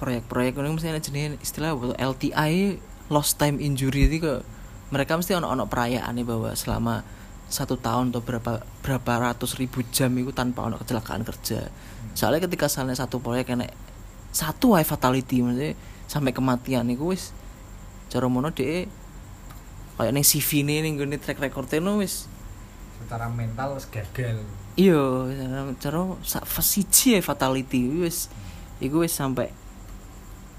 [0.00, 2.80] proyek-proyek mesti ana jenenge istilah tuh, LTI
[3.12, 4.08] lost time injury.
[4.08, 4.34] Itu ke
[4.88, 7.04] mereka mesti ono ono perayaan nih bahwa selama
[7.50, 11.68] satu tahun atau berapa berapa ratus ribu jam itu tanpa ono kecelakaan kerja.
[12.16, 13.68] Soalnya ketika misalnya satu proyek kena
[14.30, 15.74] satu wae fatality maksudnya
[16.06, 17.34] sampai kematian itu wis
[18.10, 18.86] cara mono deh
[19.98, 22.30] kayak neng CV nih nih gue track recordnya no wis
[23.02, 24.46] secara mental gagal.
[24.78, 25.02] Iya
[25.82, 28.30] cara sak siji fatality wis
[28.78, 29.50] iku wis sampai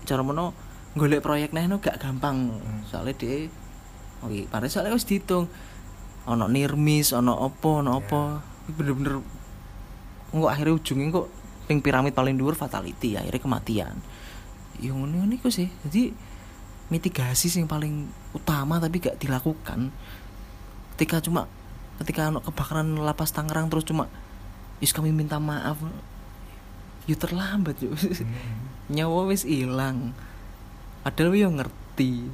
[0.05, 0.53] cara mono
[0.95, 2.51] golek proyek neh no gak gampang.
[2.51, 2.81] Hmm.
[2.83, 3.47] soalnya dia
[4.21, 5.47] oke pada soalnya wis dihitung.
[6.29, 8.21] Ono nirmis ono opo ono opo
[8.69, 9.17] Iku bener-bener
[10.31, 11.27] nggak akhirnya ujungnya kok
[11.65, 13.95] ping piramid paling dhuwur fatality akhirnya kematian.
[14.77, 15.71] Yang ngono iku sih.
[15.87, 16.13] Jadi
[16.91, 19.89] mitigasi sih yang paling utama tapi gak dilakukan.
[20.95, 21.47] Ketika cuma
[22.03, 24.11] ketika ono kebakaran lapas Tangerang terus cuma
[24.81, 25.77] Yus kami minta maaf.
[27.09, 27.97] Yuk terlambat yuk
[28.91, 30.11] Nyawa wis hilang
[31.01, 32.27] Padahal yo ngerti.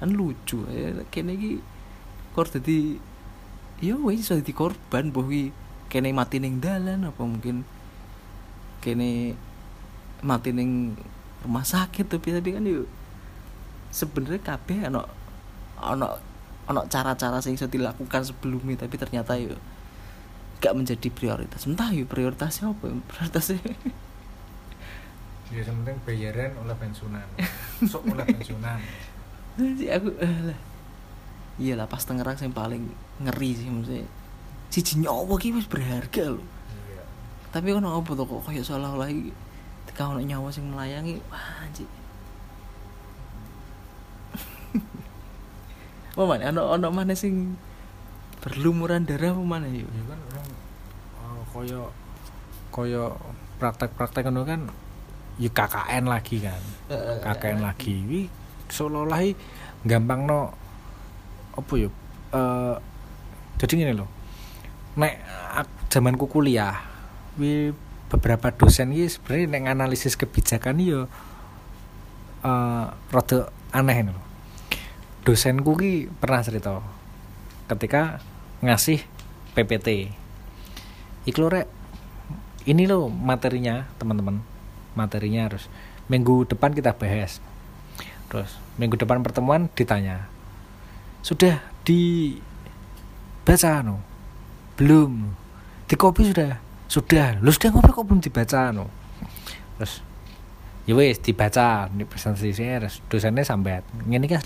[0.00, 1.60] Kan lucu ya Kene iki
[2.32, 2.98] Kor dadi
[3.84, 5.52] Ya wis iso dadi korban Boh iki
[5.92, 7.62] Kene mati ning dalan Apa mungkin
[8.80, 9.36] Kene
[10.24, 10.96] Mati ning
[11.44, 12.88] rumah sakit tapi tapi kan yuk
[13.92, 15.04] sebenarnya kabeh ono
[15.76, 16.08] ono
[16.64, 19.60] ono cara-cara sing iso dilakukan sebelumnya tapi ternyata yuk
[20.64, 21.68] gak menjadi prioritas.
[21.68, 22.96] Entah yuk prioritasnya apa ya?
[23.04, 23.60] prioritasnya
[25.54, 27.26] ya yang penting bayaran oleh pensiunan.
[27.90, 28.78] Sok oleh pensiunan.
[29.54, 30.08] Jadi aku
[31.62, 32.82] iya lah pas Tangerang yang paling
[33.22, 34.06] ngeri sih maksudnya.
[34.74, 36.42] Si nyawa ki wis berharga loh
[36.90, 37.06] iya.
[37.54, 39.30] Tapi kan apa tuh kok kayak seolah-olah iki
[39.94, 41.86] ketika ono nyawa sing melayangi wah anjir
[46.18, 47.54] apa mana ono ono mana sing
[48.42, 50.48] berlumuran darah apa mana yuk ya kan orang
[51.22, 51.94] oh, koyo
[52.74, 53.14] koyo
[53.62, 54.66] praktek-praktek kan
[55.40, 56.62] ya KKN lagi kan.
[57.20, 57.94] KKN lagi.
[58.06, 58.20] Wi
[58.70, 59.22] seolah-olah
[59.84, 60.50] gampang no
[61.54, 61.88] apa ya
[62.34, 62.76] eh
[63.60, 64.10] jadi gini loh.
[64.98, 65.14] Nek
[65.90, 66.82] zamanku kuliah
[67.38, 67.74] wi
[68.10, 71.00] beberapa dosen ini sebenarnya nek analisis kebijakan yo
[72.42, 73.38] eh rada
[73.74, 74.24] aneh ini loh.
[75.24, 76.84] Dosenku ki pernah cerita
[77.64, 78.20] ketika
[78.60, 79.00] ngasih
[79.56, 80.12] PPT
[81.24, 81.64] iku rek
[82.68, 84.44] ini loh materinya teman-teman
[84.94, 85.66] materinya harus
[86.10, 87.38] minggu depan kita bahas.
[88.30, 90.26] Terus minggu depan pertemuan ditanya
[91.24, 93.96] sudah dibaca no
[94.76, 95.32] belum?
[95.88, 96.60] Di kopi sudah?
[96.84, 97.40] Sudah.
[97.40, 98.92] Lu sudah ngopi kok belum dibaca no
[99.80, 100.04] terus
[100.84, 101.88] ya wes dibaca.
[101.88, 103.88] Di presentasinya terus dosennya sambat.
[104.04, 104.44] Ini kan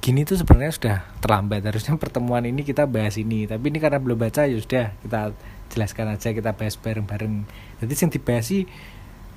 [0.00, 1.66] gini tuh sebenarnya sudah terlambat.
[1.66, 3.50] Harusnya pertemuan ini kita bahas ini.
[3.50, 5.34] Tapi ini karena belum baca ya sudah kita
[5.74, 7.46] jelaskan aja kita bahas bareng-bareng.
[7.82, 8.62] Jadi yang dibahas sih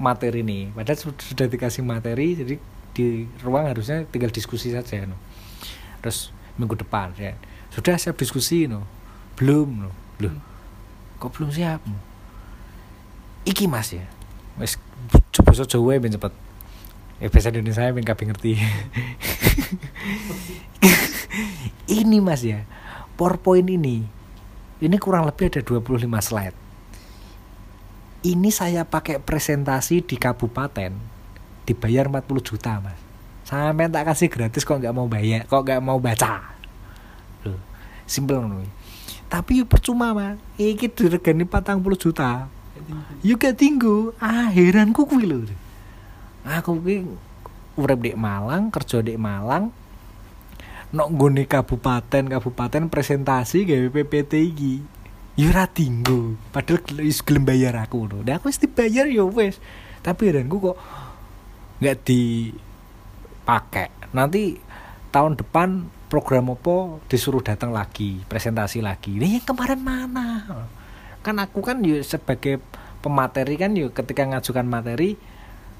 [0.01, 2.55] materi nih padahal sudah, sudah dikasih materi jadi
[2.93, 5.17] di ruang harusnya tinggal diskusi saja no.
[6.01, 6.29] terus
[6.61, 7.33] minggu depan ya.
[7.73, 8.85] Sudah siap diskusi no.
[9.33, 9.91] Belum no.
[10.21, 10.37] Loh
[11.17, 11.97] kok belum siap no?
[13.47, 14.05] iki mas ya.
[14.61, 14.77] Wes
[15.33, 16.33] coba Jawa ben cepet.
[17.17, 18.53] Ya bahasa Indonesia ben kabeh ngerti.
[22.03, 22.61] Ini mas ya.
[23.13, 24.05] PowerPoint ini
[24.83, 26.57] ini kurang lebih ada 25 slide
[28.23, 30.95] ini saya pakai presentasi di kabupaten
[31.67, 32.95] dibayar 40 juta mas.
[33.43, 36.55] Sampai tak kasih gratis kok nggak mau bayar kok nggak mau baca?
[37.43, 37.59] Loh
[38.07, 38.67] simple kuwi.
[39.27, 40.39] tapi yo percuma mas.
[40.55, 42.47] Iki diregani 40 juta.
[43.23, 44.11] Yo gak tinggu.
[44.19, 45.43] Akhiranku kuwi lho.
[46.47, 47.07] Aku kuwi
[47.75, 49.73] urip di Malang kerja di Malang
[50.93, 54.53] nok nggone kabupaten kabupaten presentasi gawe PPT
[55.33, 59.57] yo ora tinggu padahal wis gelem bayar aku lho Nah, aku wis dibayar yo wis.
[60.05, 60.77] Tapi akhiranku kok
[61.81, 63.89] nggak dipakai.
[64.13, 64.61] Nanti
[65.09, 69.17] tahun depan program apa disuruh datang lagi presentasi lagi.
[69.17, 70.27] Ini yang kemarin mana?
[71.25, 72.61] Kan aku kan yo sebagai
[73.01, 75.17] pemateri kan yo ketika ngajukan materi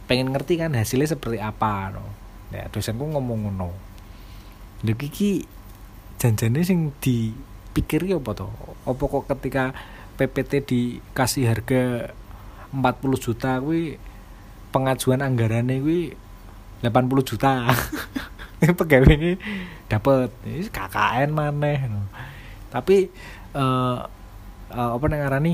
[0.09, 2.01] pengen ngerti kan hasilnya seperti apa no.
[2.49, 3.69] Ya dosenku ngomong ngono.
[4.81, 5.45] Lho iki
[6.17, 6.89] janjane sing
[7.73, 8.47] dipikir apa to
[8.85, 9.73] apa kok ketika
[10.13, 12.13] PPT dikasih harga
[12.69, 12.85] 40
[13.17, 13.97] juta kuwi
[14.69, 16.13] pengajuan anggarannya kuwi
[16.85, 17.65] 80 juta.
[18.63, 19.35] Pegawai ini
[19.91, 20.31] dapat
[20.71, 21.83] KKN maneh
[22.71, 23.11] tapi
[23.53, 23.97] eh
[24.73, 25.53] eh, apa nang ngarani?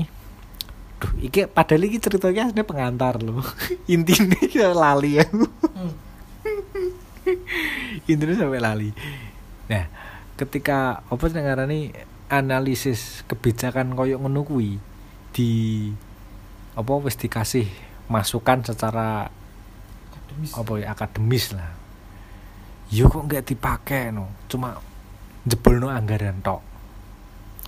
[1.00, 3.40] Duh, iki padahal iki ceritanya aslinya pengantar loh
[3.92, 5.16] intinya lali.
[5.24, 5.40] Aku
[8.08, 8.90] intinya sampai lali.
[9.68, 9.84] Nah
[10.36, 14.78] ketika apa nang ngarani analisis kebijakan koyok ngono kuwi
[15.34, 15.50] di
[16.78, 17.66] apa wis dikasih
[18.06, 19.28] masukan secara
[20.14, 20.50] akademis.
[20.54, 21.70] apa ya akademis lah.
[22.90, 24.30] Yo kok nggak dipakai no.
[24.46, 24.78] Cuma
[25.46, 26.62] jebol no anggaran tok.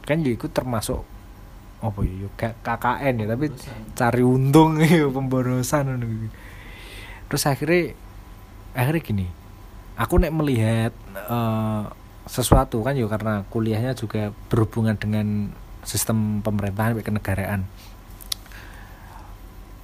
[0.07, 1.03] Kan yo iku termasuk
[1.83, 3.46] apa ya yo K- KKN ya tapi
[3.98, 6.31] cari untung ya pemborosan kuwi.
[7.27, 7.98] terus akhirnya
[8.70, 9.27] akhirnya gini
[9.98, 11.85] aku nek melihat eh,
[12.27, 15.51] sesuatu kan yo karena kuliahnya juga berhubungan dengan
[15.83, 17.67] sistem pemerintahan kenegaraan.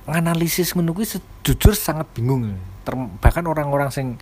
[0.09, 2.57] Ngono kuwi sejujur sangat bingung.
[2.87, 4.17] Ter- bahkan orang-orang sing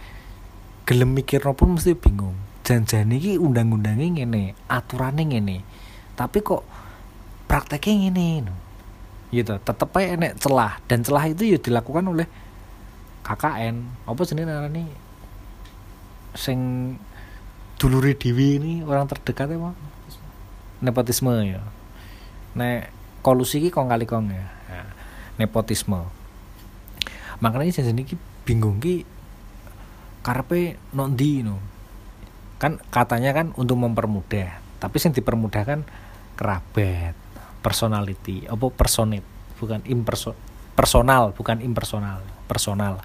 [0.88, 2.34] gelem mikirno pun mesti bingung.
[2.66, 5.58] Jangan iki undang-undangnya ngene aturannya ngene
[6.16, 6.64] tapi kok
[7.44, 8.10] prakteknya
[8.42, 8.56] no.
[9.30, 12.26] gitu tetep aja enek celah dan celah itu ya dilakukan oleh
[13.22, 14.84] KKN apa jenenge narani
[16.32, 16.58] sing
[17.76, 19.58] dulure dewi ini orang terdekat ya
[20.80, 21.62] nepotisme ya.
[22.56, 24.46] Nek kolusi ki kong kali kong ya
[25.36, 26.04] nepotisme.
[27.40, 28.16] Makanya jangan iki
[28.48, 29.04] bingung ki
[30.24, 31.60] karepe nondi no?
[32.56, 35.80] Kan katanya kan untuk mempermudah tapi yang dipermudah kan
[36.36, 37.16] kerabat
[37.64, 39.24] personality apa personit
[39.56, 40.36] bukan imperso
[40.76, 43.00] personal bukan impersonal personal.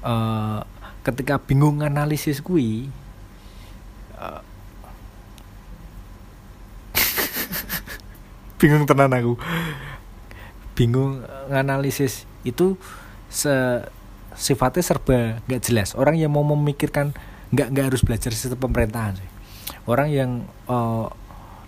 [0.00, 0.60] Eh,
[1.04, 2.88] ketika bingung analisis kui
[8.58, 9.38] bingung tenan aku.
[10.74, 12.78] Bingung nganalisis itu
[13.28, 13.82] se
[14.38, 15.94] sifatnya serba nggak jelas.
[15.98, 17.12] Orang yang mau memikirkan
[17.50, 19.28] nggak nggak harus belajar sistem pemerintahan sih.
[19.88, 21.06] Orang yang eh,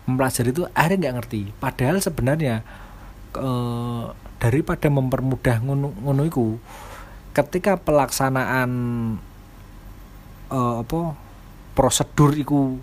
[0.06, 1.42] mempelajari itu akhirnya nggak ngerti.
[1.58, 2.62] Padahal sebenarnya
[3.34, 4.04] eh,
[4.40, 6.56] daripada mempermudah ngono ngono iku
[7.30, 8.70] ketika pelaksanaan
[10.50, 11.29] eh, apa
[11.80, 12.76] prosedur iku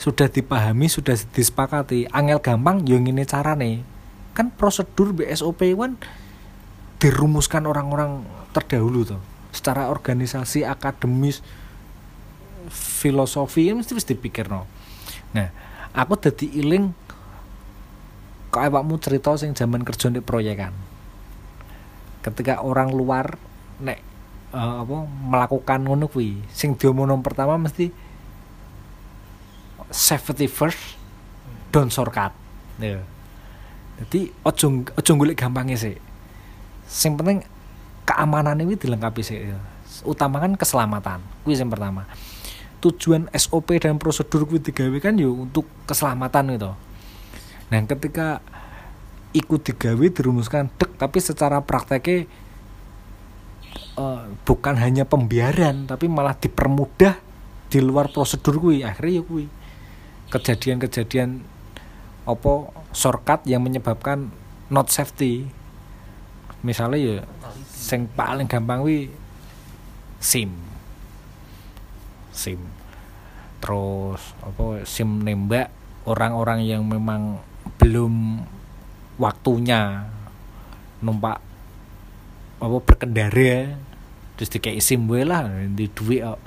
[0.00, 2.08] sudah dipahami sudah disepakati.
[2.08, 3.84] Angel gampang yo ngene carane.
[4.32, 6.00] Kan prosedur BSOP kan
[6.96, 8.24] dirumuskan orang-orang
[8.56, 9.20] terdahulu tuh
[9.52, 11.44] secara organisasi akademis
[12.72, 14.70] filosofi ini mesti mesti dipikir no
[15.34, 15.50] nah
[15.92, 16.94] aku jadi iling
[18.54, 20.70] kok awakmu cerita sing zaman kerja di proyekan
[22.22, 23.36] ketika orang luar
[23.82, 23.98] nek
[24.54, 27.90] eh, apa melakukan ngono kuwi sing diomongno pertama mesti
[29.92, 30.98] safety first
[31.70, 32.34] don't shortcut.
[32.80, 33.04] Ya
[34.02, 35.94] jadi ojo ojo golek gampangnya sih
[36.90, 37.44] sing penting
[38.02, 39.52] keamanan ini dilengkapi sih
[40.02, 41.22] utamakan keselamatan.
[41.46, 42.08] Kuwi yang pertama.
[42.82, 46.72] Tujuan SOP dan prosedur kuwi digawe kan yo untuk keselamatan gitu
[47.72, 48.44] nah ketika
[49.32, 52.28] ikut digawe dirumuskan dek tapi secara prakteknya
[53.96, 57.16] eh, bukan hanya pembiaran tapi malah dipermudah
[57.72, 59.46] di luar prosedur kuwi akhirnya ya kuwi
[60.32, 61.44] kejadian-kejadian
[62.24, 64.32] apa shortcut yang menyebabkan
[64.72, 65.44] not safety.
[66.64, 67.16] Misalnya ya
[67.68, 69.12] sing paling gampang wi
[70.16, 70.48] sim.
[72.32, 72.64] Sim.
[73.60, 75.68] Terus apa sim nembak
[76.08, 77.44] orang-orang yang memang
[77.76, 78.40] belum
[79.20, 80.08] waktunya
[81.04, 81.44] numpak
[82.62, 83.76] apa berkendara.
[84.40, 85.44] Terus dikei sim lah
[85.76, 86.40] di duit kok.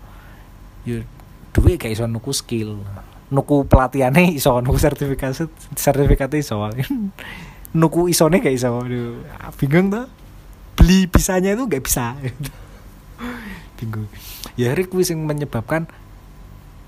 [0.89, 1.06] ya
[1.54, 2.82] duit kayak iso nuku skill
[3.34, 6.58] nuku pelatihannya iso nuku sertifikasi sertifikatnya iso.
[7.76, 8.72] Nuku isone gak iso.
[8.72, 9.20] Aduh,
[9.60, 10.08] bingung tuh
[10.80, 12.16] beli bisanya itu gak bisa.
[13.78, 14.08] Bingung.
[14.56, 15.84] Ya hari kuwi sing menyebabkan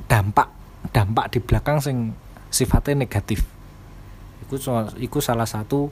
[0.07, 0.47] dampak
[0.95, 2.15] dampak di belakang sing
[2.47, 3.43] sifatnya negatif.
[4.47, 4.55] Itu
[5.03, 5.91] iku salah satu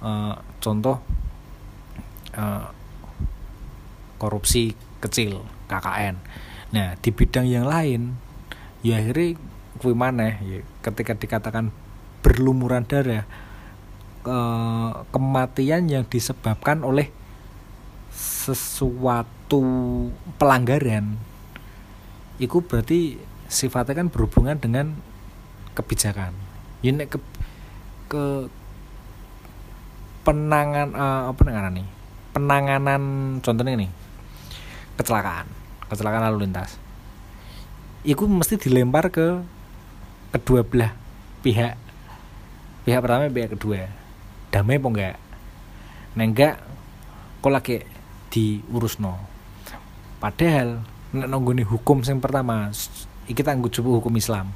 [0.00, 0.96] eh, contoh
[2.32, 2.64] eh,
[4.22, 6.14] korupsi kecil KKN
[6.72, 8.14] nah di bidang yang lain
[8.86, 9.34] ya akhirnya
[9.82, 11.74] kuwi maneh ya, ketika dikatakan
[12.22, 13.26] berlumuran darah
[14.22, 17.10] eh, kematian yang disebabkan oleh
[18.14, 19.60] sesuatu
[20.38, 21.18] pelanggaran
[22.38, 23.18] itu berarti
[23.50, 24.94] sifatnya kan berhubungan dengan
[25.74, 26.32] kebijakan.
[26.82, 27.18] Ini ke
[28.06, 28.24] ke
[30.22, 31.88] penangan eh, apa penanganan nih
[32.32, 33.02] penanganan
[33.44, 33.88] contohnya ini
[34.96, 35.46] kecelakaan
[35.92, 36.80] kecelakaan lalu lintas.
[38.02, 39.44] Itu mesti dilempar ke
[40.32, 40.92] kedua belah
[41.44, 41.76] pihak.
[42.82, 43.86] Pihak pertama pihak kedua.
[44.48, 45.16] Damai apa enggak?
[46.16, 46.56] Nah enggak
[47.42, 47.76] kok lagi
[48.32, 49.18] diurus no
[50.22, 52.70] padahal nek nonggoni hukum yang pertama
[53.26, 54.54] kita anggap coba hukum Islam.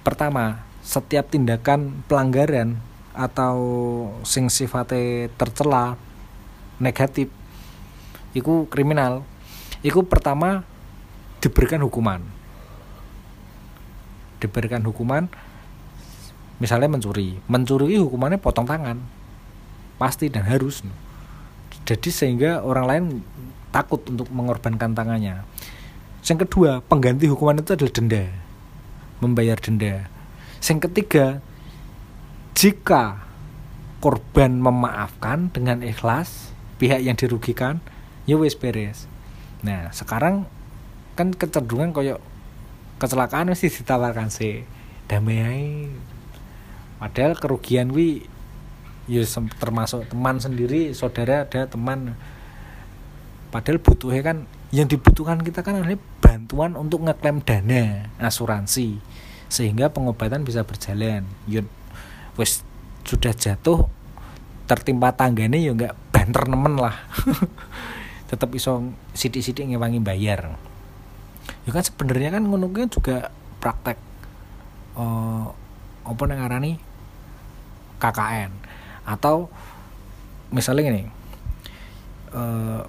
[0.00, 2.78] Pertama setiap tindakan pelanggaran
[3.12, 3.56] atau
[4.22, 5.96] sing sifatnya tercela
[6.78, 7.32] negatif
[8.36, 9.24] itu kriminal
[9.80, 10.62] itu pertama
[11.40, 12.20] diberikan hukuman
[14.42, 15.28] diberikan hukuman
[16.62, 17.36] misalnya mencuri.
[17.48, 19.00] Mencuri hukumannya potong tangan.
[19.96, 20.84] Pasti dan harus.
[21.86, 23.04] Jadi sehingga orang lain
[23.72, 25.44] takut untuk mengorbankan tangannya.
[26.26, 28.24] Yang kedua pengganti hukuman itu adalah denda.
[29.22, 30.10] Membayar denda.
[30.60, 31.40] Yang ketiga
[32.56, 33.22] jika
[34.00, 37.80] korban memaafkan dengan ikhlas pihak yang dirugikan
[38.28, 39.08] ya wis beres.
[39.64, 40.48] Nah sekarang
[41.16, 42.20] kan kecenderungan koyok
[42.96, 44.64] kecelakaan mesti ditawarkan sih.
[45.06, 45.86] Damai
[46.96, 48.24] padahal kerugian wi
[49.06, 49.22] ya
[49.60, 52.16] termasuk teman sendiri saudara ada teman.
[53.52, 54.38] Padahal butuhnya kan
[54.74, 58.98] yang dibutuhkan kita kan adalah bantuan untuk ngeklaim dana asuransi.
[59.46, 61.22] Sehingga pengobatan bisa berjalan.
[61.46, 61.62] Ya
[62.34, 62.66] wis
[63.06, 63.86] sudah jatuh
[64.66, 66.96] tertimpa tangganya ya nggak banter nemen lah.
[68.30, 70.58] Tetap iso sidik-sidik ngewangi bayar
[71.66, 73.98] ya kan sebenarnya kan kuwi juga praktek
[74.96, 75.44] eh
[76.06, 76.72] apa nang ngarani
[77.98, 78.50] KKN
[79.02, 79.50] atau
[80.54, 81.02] misalnya gini
[82.32, 82.82] eh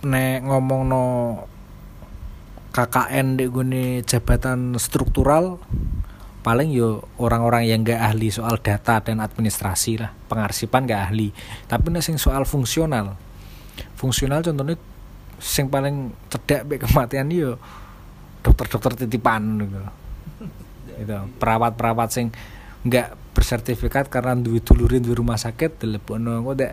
[0.00, 1.04] nek ngomong no
[2.70, 5.58] KKN di gune jabatan struktural
[6.40, 10.14] paling yo orang-orang yang gak ahli soal data dan administrasi lah.
[10.30, 11.34] Pengarsipan gak ahli.
[11.68, 13.18] Tapi sing soal fungsional
[14.00, 14.76] fungsional contohnya
[15.40, 17.56] sing paling cedek be kematian yo
[18.44, 19.80] dokter-dokter titipan gitu
[21.00, 22.28] itu perawat-perawat sing
[22.84, 26.72] nggak bersertifikat karena duit dulurin di rumah sakit telepono kok dek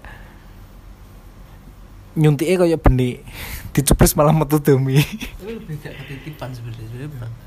[2.18, 3.24] nyuntike kayak benih
[3.74, 5.00] dicupres malah metu demi
[5.38, 7.38] tapi lebih gak ketitipan sebenarnya sebenarnya ba-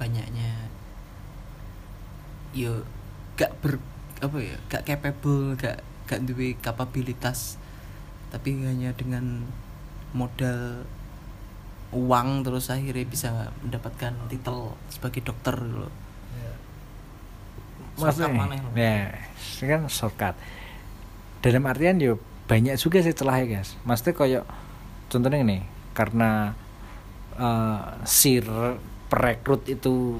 [0.00, 0.50] banyaknya
[2.56, 2.82] yo
[3.36, 3.78] gak ber
[4.24, 7.60] apa ya gak capable gak gak duwe kapabilitas
[8.32, 9.44] tapi hanya dengan
[10.14, 10.86] modal
[11.94, 13.28] uang terus akhirnya bisa
[13.62, 15.94] mendapatkan titel sebagai dokter gitu loh.
[17.94, 18.26] Maksudnya,
[18.58, 18.74] loh.
[18.74, 19.14] ya
[19.62, 20.34] ini kan shortcut.
[21.38, 22.18] Dalam artian yo
[22.50, 23.78] banyak juga sih celahnya guys.
[23.86, 24.44] Maksudnya kayak
[25.06, 25.58] contohnya ini
[25.94, 26.58] karena
[27.38, 30.18] eh, si re- perekrut itu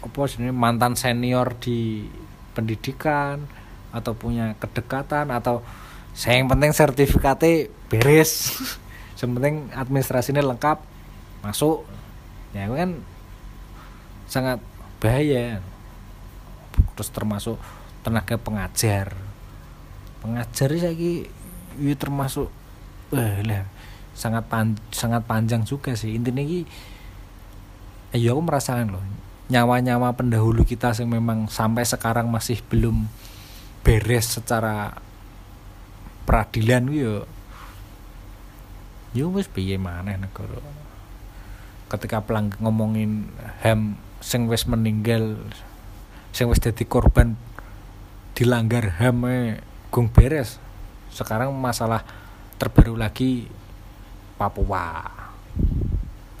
[0.00, 2.08] apa sebenarnya mantan senior di
[2.56, 3.44] pendidikan
[3.92, 5.60] atau punya kedekatan atau
[6.16, 8.56] saya yang penting sertifikatnya beres
[9.20, 10.80] yang administrasinya lengkap
[11.44, 11.84] masuk.
[12.56, 13.00] Ya kan
[14.26, 14.58] sangat
[14.98, 15.60] bahaya.
[16.96, 17.56] Terus termasuk
[18.00, 19.12] tenaga pengajar.
[20.20, 21.28] Pengajar lagi
[21.80, 22.48] itu termasuk
[23.10, 23.64] wah lah
[24.12, 26.12] sangat pan, sangat panjang juga sih.
[26.16, 26.68] Intinya ini
[28.12, 29.04] ya aku merasakan loh
[29.50, 33.10] nyawa-nyawa pendahulu kita yang memang sampai sekarang masih belum
[33.82, 34.94] beres secara
[36.22, 37.26] peradilan ku
[39.14, 40.60] yo yo wis piye maneh negara?
[41.90, 43.26] Ketika pelang ngomongin
[43.66, 45.38] ham sing wis meninggal
[46.30, 47.34] sing wis dadi korban
[48.38, 49.58] dilanggar ham e
[49.90, 50.62] gung beres
[51.10, 52.06] sekarang masalah
[52.60, 53.50] terbaru lagi
[54.38, 55.04] Papua.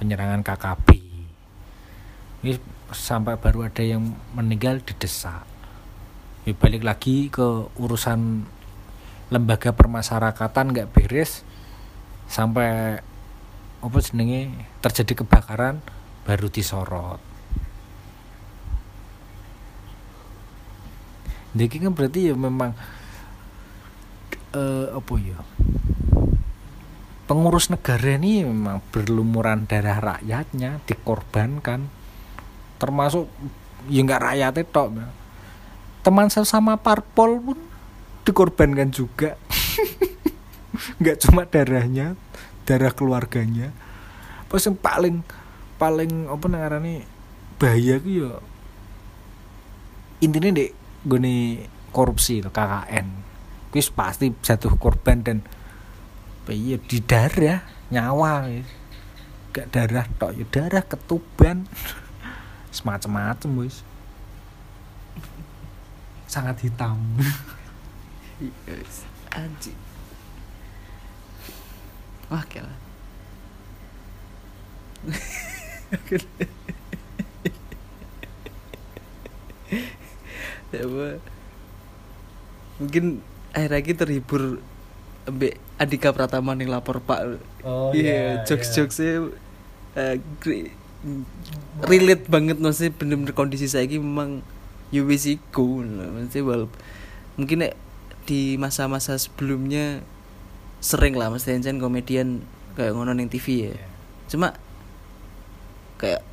[0.00, 0.88] Penyerangan KKP
[2.40, 2.56] ini
[2.88, 5.44] sampai baru ada yang meninggal didesak.
[6.48, 8.48] Ya balik lagi ke urusan
[9.28, 11.44] lembaga permasyarakatan nggak beres
[12.30, 13.02] sampai
[13.82, 15.82] apa jenenge terjadi kebakaran
[16.22, 17.18] baru disorot.
[21.50, 22.70] Jadi kan berarti ya memang
[24.54, 25.38] eh apa ya
[27.26, 31.90] pengurus negara ini memang berlumuran darah rakyatnya dikorbankan.
[32.78, 33.26] Termasuk
[33.90, 34.88] ya nggak rakyatnya tok
[36.00, 37.58] teman sesama parpol pun
[38.24, 39.36] dikorbankan juga
[41.00, 42.16] nggak cuma darahnya
[42.64, 43.72] darah keluarganya
[44.50, 45.22] pas yang paling
[45.80, 46.46] paling apa
[46.80, 47.04] nih
[47.60, 48.32] bahaya ku ya
[50.20, 50.72] intinya dek
[51.06, 51.20] gue
[51.90, 53.06] korupsi itu KKN
[53.70, 55.38] kuis pasti jatuh korban dan
[56.50, 57.62] iya di darah
[57.94, 58.66] nyawa wis.
[59.54, 61.62] gak darah tok ya darah ketuban
[62.76, 63.86] semacam-macam wis
[66.26, 66.98] sangat hitam
[68.40, 69.04] Yes.
[69.36, 69.89] Anjing.
[72.30, 72.70] Wah, kira.
[80.70, 81.18] apa
[82.78, 83.04] mungkin
[83.52, 84.62] akhir lagi terhibur
[85.26, 87.20] ambek Andika Pratama nih lapor Pak
[87.66, 88.76] Oh, iya iya, jokes iya.
[88.80, 89.12] jokesnya
[89.98, 90.72] eh, gre-
[91.84, 94.40] relate banget maksudnya bener-bener kondisi saya ini memang
[94.88, 96.72] ya wis iku maksudnya wal-
[97.36, 97.68] mungkin
[98.24, 100.00] di masa-masa sebelumnya
[100.80, 101.44] sering lah mas.
[101.46, 102.42] Tencent komedian
[102.74, 103.76] kayak ngono ning TV ya.
[104.26, 104.56] Cuma
[106.00, 106.24] kayak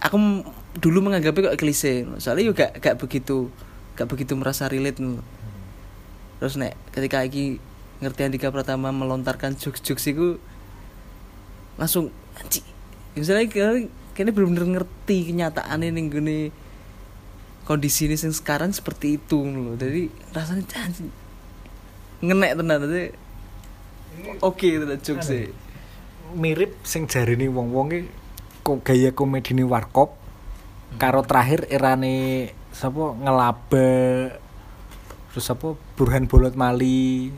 [0.00, 0.44] aku
[0.78, 2.06] dulu menganggapnya kok klise.
[2.20, 3.50] Soalnya juga gak, gak begitu
[4.00, 5.20] gak begitu merasa relate no.
[6.40, 7.60] terus nek ketika lagi
[8.00, 10.40] ngerti Andika Pratama melontarkan jokes-jokes itu
[11.76, 12.08] langsung
[12.40, 12.64] anjing
[13.12, 16.38] misalnya kayaknya kayaknya bener-bener ngerti kenyataan ini gini
[17.68, 21.12] kondisi ini yang sekarang seperti itu loh jadi rasanya anjing
[22.20, 22.78] ngenek tenan.
[22.84, 23.04] Jadi
[24.40, 25.50] oke tenan jokes sih.
[26.34, 28.06] Mirip sing jarine wong-wong
[28.62, 30.14] kok gaya komedine warkop.
[30.98, 33.90] Karo terakhir erane sapa ngelaba
[35.30, 37.30] terus apa Burhan Bolot Mali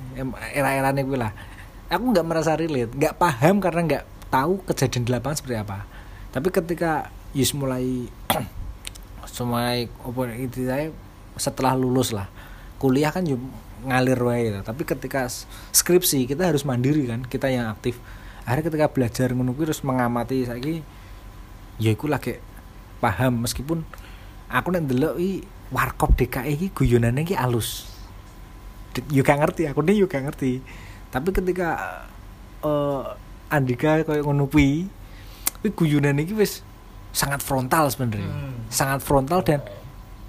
[0.57, 1.33] era-erane kuwi lah.
[1.93, 5.85] Aku nggak merasa relate nggak paham karena nggak tahu kejadian di lapangan seperti apa.
[6.33, 8.09] Tapi ketika Yus mulai
[9.43, 10.89] mulai apa itu saya
[11.37, 12.29] setelah lulus lah.
[12.81, 13.45] Kuliah kan juga
[13.83, 14.61] ngalir wae gitu.
[14.63, 15.27] tapi ketika
[15.75, 17.99] skripsi kita harus mandiri kan kita yang aktif.
[18.43, 20.83] Akhirnya ketika belajar ngono terus mengamati saiki
[21.79, 22.39] ya iku lagi
[22.99, 23.43] paham.
[23.47, 23.87] Meskipun
[24.51, 27.87] aku nek ndelok i warkop DKI iki guyonane iki alus.
[29.09, 30.63] Yo gak ngerti aku nih yo gak ngerti.
[31.11, 31.69] Tapi ketika
[32.63, 33.03] eh
[33.53, 34.89] Andika koyo ngono kuwi
[35.61, 36.65] kuwi guyonane iki wis
[37.13, 38.27] sangat frontal sebenarnya.
[38.27, 38.65] Hmm.
[38.73, 39.61] sangat frontal dan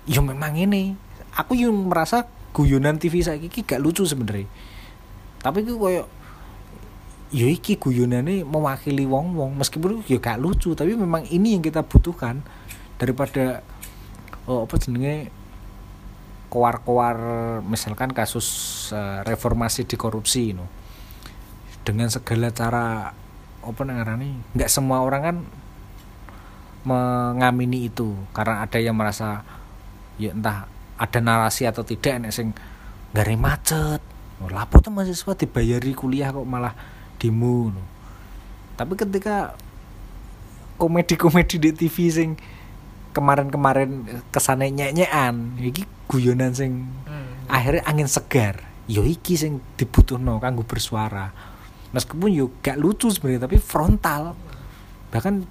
[0.06, 1.00] yo memang ini.
[1.34, 4.48] Aku yang merasa guyonan TV saiki iki gak lucu sebenarnya.
[5.42, 6.06] Tapi itu koyo
[7.34, 9.58] yo iki guyonane mewakili wong-wong.
[9.58, 12.46] Meskipun ya gak lucu tapi memang ini yang kita butuhkan
[13.02, 13.66] daripada
[14.46, 15.34] oh, apa jenenge
[16.54, 17.18] koar-koar
[17.66, 18.46] misalkan kasus
[18.94, 20.70] eh, reformasi di korupsi no.
[21.82, 23.10] dengan segala cara
[23.64, 25.38] apa ngarani nggak semua orang kan
[26.86, 28.14] mengamini itu.
[28.36, 29.42] Karena ada yang merasa
[30.22, 30.70] ya entah
[31.04, 32.56] ada narasi atau tidak nek sing
[33.12, 34.00] gare macet.
[34.40, 36.76] Oh, lapo tuh mahasiswa dibayari kuliah kok malah
[37.16, 37.84] demo no.
[38.76, 39.56] tapi ketika
[40.76, 42.30] komedi-komedi di TV sing
[43.14, 47.46] kemarin-kemarin kesane nyek-nyekan iki guyonan sing Hmm.
[47.48, 48.64] akhirnya angin segar.
[48.90, 51.32] Yo iki sing dibutuhno kanggo bersuara.
[51.94, 54.34] Meskipun yo gak lucu sebenarnya tapi frontal.
[55.14, 55.46] Bahkan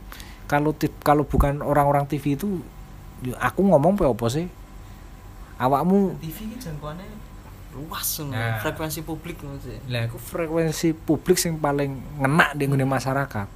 [0.50, 2.60] kalau kalau bukan orang-orang TV itu
[3.22, 4.50] yo aku ngomong apa sih
[5.62, 7.06] awakmu TV ini jangkauannya
[7.72, 8.60] luas Nah.
[8.60, 13.48] frekuensi publik maksudnya lah aku frekuensi publik sing paling ngena di ngene masyarakat.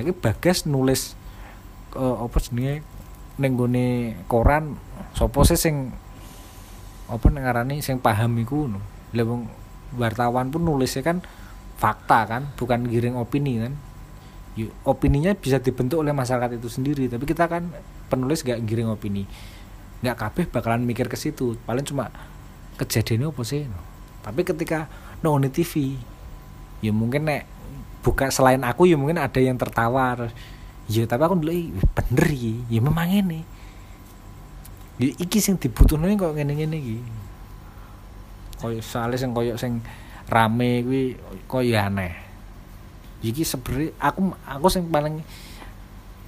[0.00, 1.12] Lagi bagas nulis
[1.94, 2.80] eh, apa jenenge
[3.34, 3.86] ning gone
[4.30, 4.78] koran
[5.12, 5.92] sapa sih sing
[7.10, 8.80] apa ngarani sing paham iku no
[9.12, 9.50] lah wong
[10.00, 11.20] wartawan pun nulisnya kan
[11.76, 13.74] fakta kan bukan giring opini kan.
[14.86, 17.74] Opininya bisa dibentuk oleh masyarakat itu sendiri tapi kita kan
[18.06, 19.26] penulis gak giring opini
[20.04, 21.56] nggak kabeh bakalan mikir ke situ.
[21.64, 22.12] Paling cuma
[22.76, 23.64] kejadiannya apa sih?
[24.20, 24.86] Tapi ketika
[25.24, 25.96] no di TV
[26.84, 27.48] ya mungkin nek
[28.04, 30.32] buka selain aku ya mungkin ada yang tertawa terus,
[30.92, 33.40] ya tapi aku dulu "Ih, bener iki ya memang ini.
[35.00, 36.98] Ya iki sing dibutuhno kok ngene-ngene iki.
[38.60, 39.80] Koyo soalnya sing koyo sing
[40.28, 41.16] rame kuwi
[41.48, 42.12] koyo aneh.
[43.24, 45.24] Iki sebenarnya aku aku sing paling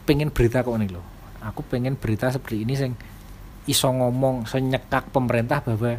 [0.08, 1.16] pengen berita kok nih loh
[1.46, 2.92] aku pengen berita seperti ini sing
[3.66, 5.98] iso ngomong iso nyekak pemerintah bahwa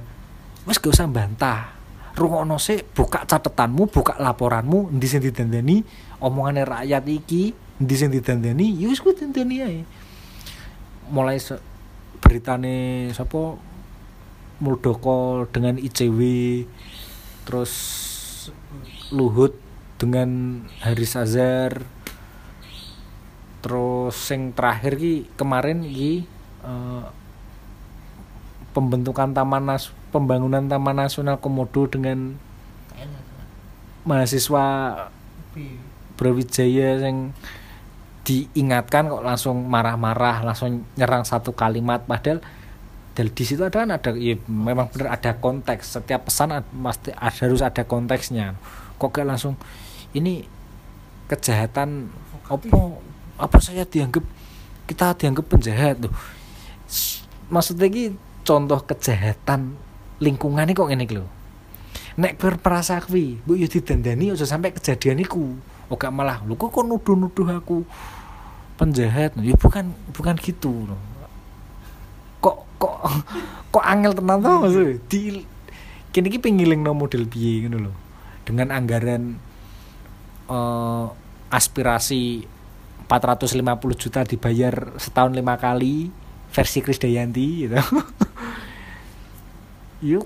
[0.68, 1.76] wes gak usah bantah.
[2.18, 5.86] Rungokno sih buka catatanmu buka laporanmu endi sing didandani
[6.18, 9.80] omongane rakyat iki endi sing didandani ya wis kuwi dandani ae.
[11.14, 11.62] Mulai se-
[12.20, 13.60] beritane sapa?
[14.58, 16.20] Muldoko dengan ICW
[17.46, 17.74] terus
[19.14, 19.54] Luhut
[20.02, 21.86] dengan Haris Azhar
[23.62, 26.26] terus sing terakhir ki kemarin ki
[26.66, 27.04] eh,
[28.78, 32.38] pembentukan taman nas pembangunan taman nasional komodo dengan
[34.06, 34.66] mahasiswa
[36.14, 37.34] Brawijaya yang
[38.22, 42.06] diingatkan kok langsung marah-marah langsung nyerang satu kalimat.
[42.06, 42.46] Padahal
[43.18, 45.98] dari di situ ada kan ada ya memang benar ada konteks.
[45.98, 46.54] Setiap pesan
[46.86, 48.54] pasti ada, harus ada konteksnya.
[49.02, 49.58] Kok gak langsung
[50.14, 50.46] ini
[51.26, 52.14] kejahatan
[52.46, 52.66] apa
[53.42, 54.24] apa saya dianggap
[54.88, 56.14] kita dianggap penjahat tuh
[57.52, 58.16] maksudnya ini
[58.48, 59.76] contoh kejahatan
[60.24, 61.28] lingkungan kok ini loh
[62.18, 65.54] nek berperasa kuwi mbok yo didandani aja sampai kejadian iku.
[65.88, 67.86] Gak malah lu kok nuduh-nuduh aku?
[68.76, 69.38] Penjahat.
[69.40, 71.00] Ya bukan bukan gitu loh
[72.42, 72.96] kok kok
[73.74, 75.44] kok angel tenan tau maksudnya di
[76.14, 77.96] kini ki pengiling no model piye ngono loh
[78.48, 79.36] dengan anggaran
[80.48, 81.06] eh,
[81.52, 82.46] aspirasi
[83.08, 83.64] 450
[83.96, 86.12] juta dibayar setahun lima kali
[86.52, 87.78] versi Krisdayanti gitu.
[90.14, 90.26] Yuk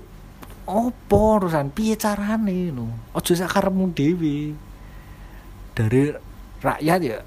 [0.68, 1.74] opo urusan?
[1.74, 4.38] Piye carane no ojo sakaremu dhewe.
[5.72, 6.12] Dari
[6.60, 7.18] rakyat ya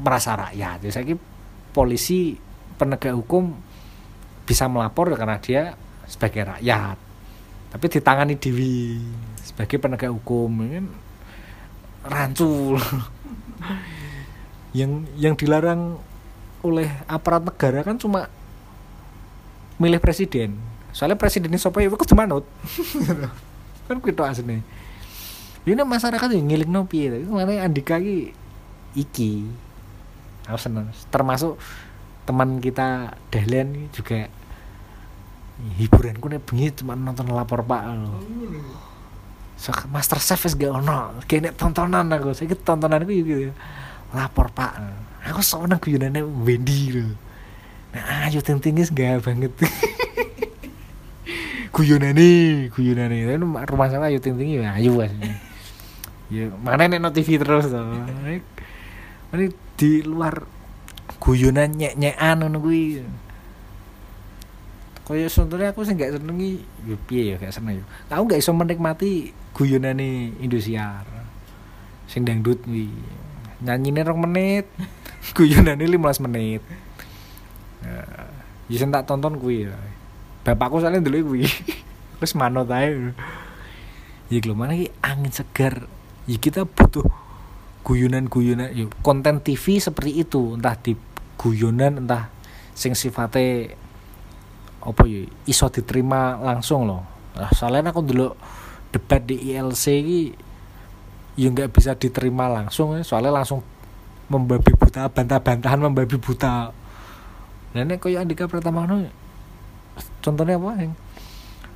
[0.00, 0.78] merasa rakyat.
[0.86, 1.14] Ya saya
[1.74, 2.38] polisi
[2.78, 3.54] penegak hukum
[4.48, 5.74] bisa melapor karena dia
[6.08, 6.96] sebagai rakyat.
[7.70, 8.98] Tapi ditangani dewi
[9.38, 10.86] sebagai penegak hukum kan
[12.06, 12.78] rancul.
[14.78, 15.98] Yang yang dilarang
[16.60, 18.28] oleh aparat negara kan cuma
[19.80, 20.56] milih presiden.
[20.90, 21.88] Soalnya presidennya siapa ya?
[21.88, 22.44] Kudu manut
[23.90, 24.62] kan gitu aslinya
[25.68, 28.32] ini masyarakat yang ngiling no piye tapi kemarin Andika ki
[28.96, 29.44] iki.
[30.48, 30.88] Aku seneng.
[31.12, 31.60] Termasuk
[32.24, 34.24] teman kita Dahlian ini juga
[35.76, 37.82] hiburanku nih bengi cuma nonton lapor pak.
[37.92, 38.24] Loh
[39.60, 41.20] so, Master Chef gak ono.
[41.28, 43.52] Kene tontonan aku saya tontonanku gitu
[44.10, 44.74] lapor pak
[45.26, 47.12] aku seneng guyonane Wendy lho.
[47.92, 49.52] Nah ayo ting tingis gak banget.
[51.74, 52.28] Guyonane
[52.70, 53.16] guyonane.
[53.26, 55.50] Tapi rumah saya ayu ting tinggi ya ayu aslinya
[56.30, 57.82] ya mana no TV terus tuh
[59.34, 60.46] ini, di luar
[61.18, 63.02] guyonan nyek nyekan ngono kuwi.
[65.10, 67.84] Kaya sebetulnya aku sih gak senengi ya piye ya gak seneng ya.
[68.14, 71.02] Aku gak iso menikmati guyonane Indosiar
[72.06, 72.94] sing dangdut kuwi.
[73.66, 74.70] Nyanyine rong menit
[75.36, 76.62] guyonane 15 menit.
[77.84, 78.04] Ya
[78.70, 79.76] ya tak tonton kuwi ya.
[80.46, 81.44] Bapakku soalnya dulu kuwi.
[82.22, 83.12] Terus manut ae.
[84.30, 85.90] Ya lho mana angin segar.
[86.24, 87.04] Ya kita butuh
[87.82, 90.54] guyonan-guyonan ya konten TV seperti itu.
[90.54, 90.94] Entah di
[91.40, 92.30] guyonan entah
[92.76, 93.74] sing sifatnya
[94.80, 97.04] apa ya iso diterima langsung loh.
[97.36, 98.32] Nah, soalnya aku dulu
[98.90, 100.20] debat di ILC ini
[101.36, 103.02] ya nggak bisa diterima langsung ya.
[103.04, 103.60] Soalnya langsung
[104.30, 106.70] membabi buta bantah-bantahan membabi buta.
[107.74, 109.10] Nenek kayak Andika pertama no,
[110.22, 110.94] contohnya apa yang?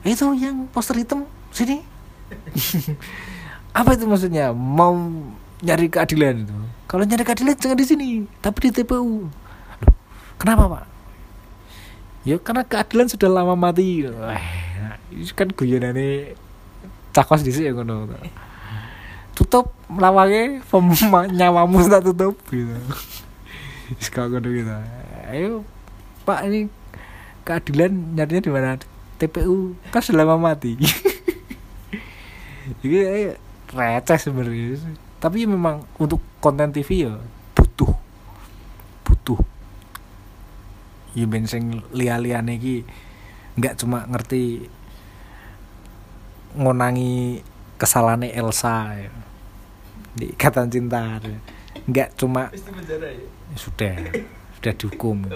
[0.06, 1.82] Itu yang poster hitam sini.
[3.74, 4.54] Apa itu maksudnya?
[4.54, 4.94] Mau
[5.58, 6.56] nyari keadilan itu?
[6.86, 8.06] Kalau nyari keadilan jangan di sini
[8.38, 9.26] tapi di TPU
[9.82, 9.94] Loh,
[10.38, 10.84] kenapa pak?
[12.22, 14.06] Ya karena keadilan sudah lama mati.
[14.06, 14.38] Wah,
[15.34, 16.38] kan guyonane
[17.14, 18.10] cakos di sini ya ngono
[19.34, 20.62] tutup lawange
[21.38, 22.74] nyawamu tak tutup gitu.
[24.02, 24.72] Sekarang ngono gitu.
[25.28, 25.66] Ayo
[26.24, 26.72] pak ini
[27.44, 28.80] keadilan nyarinya di mana?
[29.14, 30.74] TPU kan sudah lama mati.
[32.80, 33.30] Jadi ayo,
[33.70, 34.80] receh sebenarnya.
[35.20, 37.14] Tapi memang untuk konten TV ya
[37.54, 37.92] butuh.
[39.06, 39.40] Butuh.
[41.14, 42.82] Ya ben sing liya-liyane iki
[43.54, 44.66] nggak cuma ngerti
[46.58, 47.44] ngonangi
[47.78, 49.23] kesalahannya Elsa ya.
[50.14, 51.18] Di ikatan cinta
[51.84, 53.26] nggak cuma penjara ya?
[53.26, 53.94] Ya sudah
[54.58, 55.18] sudah dihukum.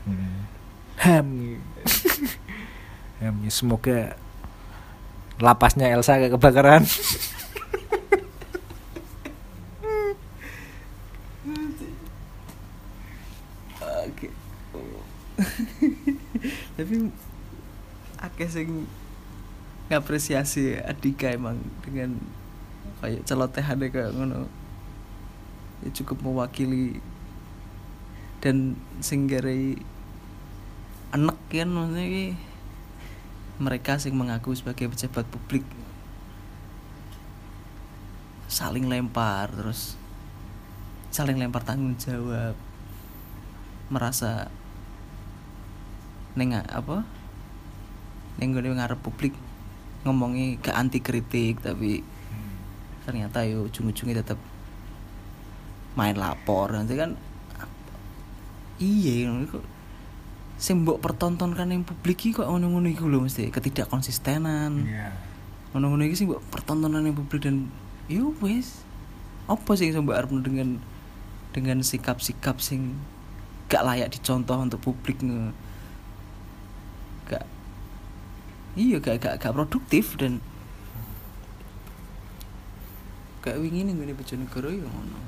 [0.00, 0.48] Hmm.
[0.96, 1.60] ham.
[3.20, 4.16] Ham ya semoga
[5.36, 6.88] lapasnya Elsa gak kebakaran.
[14.08, 14.28] Oke.
[16.80, 16.94] Tapi
[18.24, 18.88] akeh sing
[19.92, 22.16] ngapresiasi Adika emang dengan
[23.00, 24.46] kayak celotehannya kayak ngono.
[25.84, 27.00] Ya cukup mewakili.
[28.40, 29.76] Dan sing garai
[31.10, 32.26] enek kan maksudnya ki
[33.60, 35.64] mereka sing mengaku sebagai pejabat publik.
[38.48, 39.96] Saling lempar terus
[41.12, 42.56] saling lempar tanggung jawab.
[43.90, 44.48] Merasa
[46.38, 47.04] neng apa?
[48.38, 49.34] Neng gue ngarep publik
[50.00, 52.00] ngomongi ke anti kritik tapi
[53.10, 54.38] ternyata yo ujung-ujungnya tetap
[55.98, 56.70] main lapor.
[56.70, 57.18] Nanti kan
[58.78, 59.66] iya kok
[60.60, 64.86] sing mbok pertontonkan yang publik iki kok ngono-ngono iku lho mesti ketidak konsistenan
[65.74, 67.66] ngono-ngono iki sing mbok pertontonan yang publik dan
[68.06, 68.86] yo wis.
[69.50, 70.78] Apa sih yang mbok arep dengan
[71.50, 72.94] dengan sikap-sikap sing
[73.66, 75.50] gak layak dicontoh untuk publik nge
[77.26, 77.46] gak
[78.78, 80.38] iya gak gak gak produktif dan
[83.40, 85.20] gak wingi nih gue Bojonegoro ya ngono.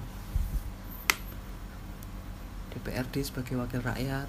[2.72, 4.28] DPRD sebagai wakil rakyat.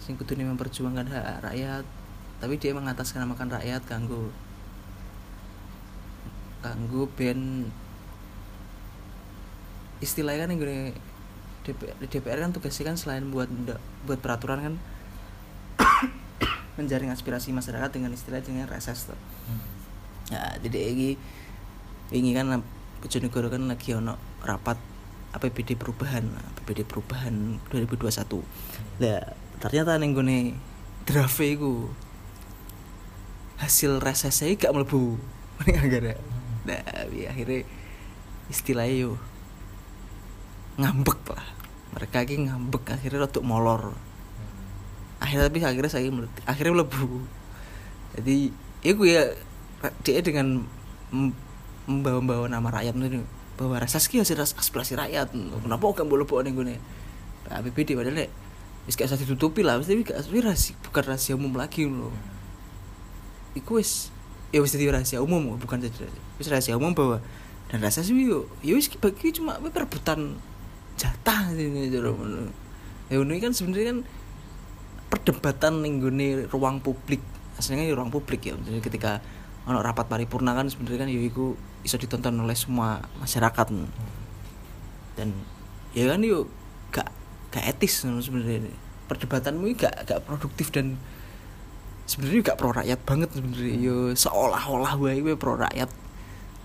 [0.00, 1.84] Sing kudune memperjuangkan hak rakyat
[2.36, 4.28] tapi dia mengatasnamakan rakyat kanggo
[6.60, 7.70] kanggo ben
[10.02, 10.92] istilahnya kan yang gue
[11.64, 13.48] DPR, DPR kan tugasnya kan selain buat
[14.04, 14.74] buat peraturan kan
[16.78, 19.18] menjaring aspirasi masyarakat dengan istilah dengan reses tuh.
[20.30, 21.08] Ya, jadi ini
[22.14, 22.62] ini kan
[23.02, 24.78] Bojonegoro kan lagi ono rapat
[25.36, 28.40] APBD perubahan, APBD perubahan 2021.
[29.04, 30.56] Lah, ternyata ning gone
[31.04, 31.92] draft iku
[33.60, 35.20] hasil resesnya gak mlebu.
[35.64, 36.14] Ning gara
[36.66, 36.82] Nah,
[37.14, 37.62] ya, akhirnya
[38.50, 39.12] istilahnya yo
[40.76, 41.46] ngambek lah
[41.96, 43.96] mereka ki ngambek akhirnya rotok molor
[45.18, 46.10] akhirnya tapi akhirnya saya
[46.44, 47.24] akhirnya melebu
[48.18, 48.36] jadi
[48.84, 49.32] itu ya
[50.04, 50.68] dia dengan
[51.86, 53.22] membawa-bawa nama rakyat itu
[53.56, 55.32] bahwa rasa ki hasil ras- aspirasi rakyat.
[55.32, 56.78] Kenapa gak boleh bawa nih
[57.46, 58.30] APBD padahal nek
[58.90, 59.78] wis gak usah ditutupi lah.
[59.78, 62.12] Mesti gak rahasia bukan rahasia umum lagi loh
[63.56, 64.12] iku wis
[64.52, 66.06] ya wis jadi rahasia umum bukan jadi
[66.36, 67.24] wis rahasia umum bahwa
[67.72, 70.38] dan rasa sih yo ya wis bagi cuma perebutan
[70.94, 72.52] jatah ini ngono.
[73.10, 73.98] ya ini kan sebenarnya kan
[75.06, 77.22] perdebatan gone ruang publik.
[77.56, 78.54] Aslinya ya ruang publik ya.
[78.58, 79.22] Jadi ketika
[79.66, 83.66] ono rapat paripurna kan sebenarnya kan ya iku iso ditonton oleh semua masyarakat.
[85.14, 85.28] Dan
[85.94, 86.50] ya kan yuk
[86.90, 87.08] gak
[87.54, 88.66] gak etis sebenarnya.
[89.06, 90.98] Perdebatanmu gak gak produktif dan
[92.10, 93.74] sebenarnya gak pro rakyat banget sebenarnya.
[93.78, 95.88] Yo seolah-olah wae we pro rakyat.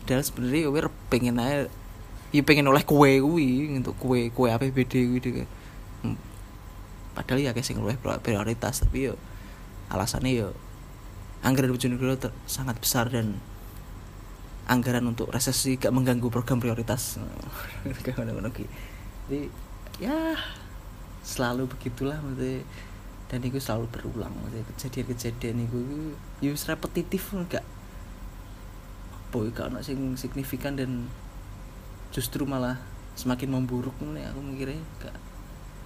[0.09, 0.73] Dan sebenarnya yo
[1.07, 1.69] pengen aja
[2.31, 5.47] ya pengen oleh kue kuwi untuk kue kue APBD kuwi deh
[6.01, 6.17] Hmm.
[7.13, 7.93] padahal ya kayak sing luwih
[8.25, 9.21] prioritas tapi yo
[9.93, 10.49] alasannya yo
[11.45, 12.17] anggaran Bojonegoro
[12.49, 13.37] sangat besar dan
[14.69, 17.17] anggaran untuk resesi gak mengganggu program prioritas.
[19.25, 19.47] Jadi
[20.01, 20.35] ya
[21.21, 22.65] selalu begitulah maksudnya.
[23.31, 24.35] Dan itu selalu berulang
[24.75, 25.79] kejadian-kejadian itu
[26.43, 27.63] ya wis repetitif enggak
[29.31, 31.07] boy gak ono sing signifikan dan
[32.11, 32.75] justru malah
[33.15, 35.15] semakin memburuk nih aku mikirnya gak.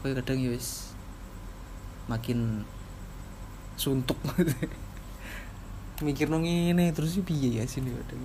[0.01, 0.97] Kowe kadang ya wis
[2.09, 2.65] makin
[3.77, 4.17] suntuk
[6.05, 8.19] mikir nong ini terus piye ya sini kadang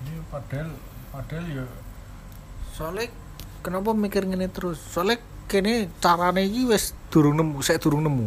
[0.00, 0.70] Ini padahal
[1.12, 1.66] padahal ya.
[2.72, 3.12] Soalnya
[3.60, 4.80] kenapa mikir ngene terus?
[4.80, 8.26] Soalnya kene carane iki wis durung nemu, saya durung nemu.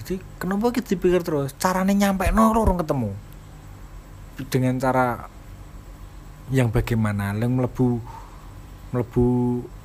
[0.00, 1.54] Jadi kenapa kita dipikir terus?
[1.54, 3.14] Carane nyampe no urung ketemu.
[4.50, 5.30] Dengan cara
[6.50, 7.30] yang bagaimana?
[7.36, 7.88] Yang melebu
[8.90, 9.26] melebu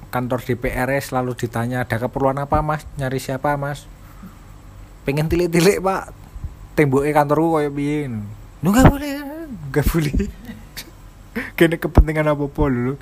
[0.10, 2.88] kantor DPR -nya selalu ditanya ada keperluan apa mas?
[2.98, 3.86] Nyari siapa mas?
[5.06, 6.10] Pengen tilik-tilik pak.
[6.74, 7.72] Temboknya kantorku kayak
[8.66, 9.14] lu nggak boleh
[9.70, 10.14] nggak boleh
[11.56, 12.94] kene kepentingan apa apa dulu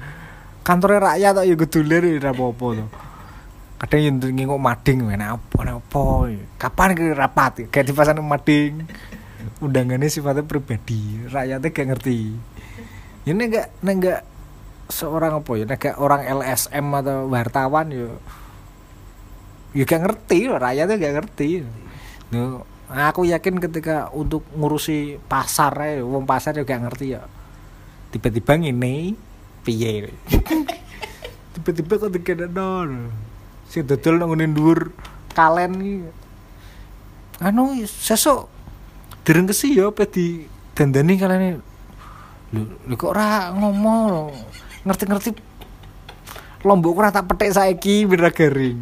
[0.63, 2.89] kantornya rakyat tak ya gedulir ya apa apa tuh
[3.83, 6.31] kadang yang ngingok mading mana apa apa?
[6.55, 7.67] Kapan ke rapat?
[7.67, 8.87] Kayak di pasar mading.
[9.59, 12.31] Undangannya sifatnya pribadi rakyatnya gak ngerti.
[13.27, 14.23] Ini enggak enggak
[14.87, 18.07] seorang apa ya enggak orang LSM atau wartawan ya
[19.75, 21.49] ya gak ngerti rakyatnya gak ngerti.
[22.31, 27.27] Nuh, aku yakin ketika untuk ngurusi pasar ya wong pasar juga ngerti ya
[28.13, 29.17] tiba-tiba ngene
[29.65, 30.13] piye?
[31.57, 33.09] Tiba-tiba kok dikene dol
[33.65, 34.93] si dodol nang ngene dhuwur
[35.33, 35.95] kalen iki.
[37.41, 38.45] Anu sesuk
[39.25, 40.45] dereng kesi ya apa di
[40.77, 41.57] dandani kalian
[42.53, 44.29] lu lu kok ora ngomong?
[44.85, 45.29] Ngerti-ngerti
[46.61, 48.77] lombok ora tak petik saiki bira garing.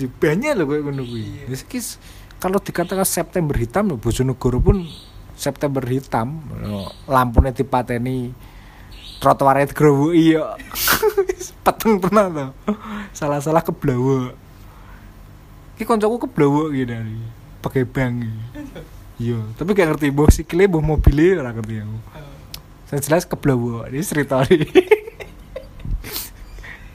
[0.00, 1.44] Ya, banyak loh kayak ngono kuwi.
[1.52, 2.00] S-
[2.40, 4.88] kalau dikatakan September hitam loh Bojonegoro pun
[5.40, 6.44] September hitam
[7.08, 8.36] lampunya dipateni
[9.24, 10.52] trotoarnya digerowoki ya
[11.64, 12.76] peteng pernah tuh
[13.16, 14.36] salah-salah keblawa
[15.76, 17.16] iki koncoku keblawa gitu dari
[17.64, 18.28] pakai bank
[19.16, 21.98] iya tapi gak ngerti boh sikile boh mobilnya ora ngerti aku.
[22.88, 24.42] Saya jelas keblawa ini cerita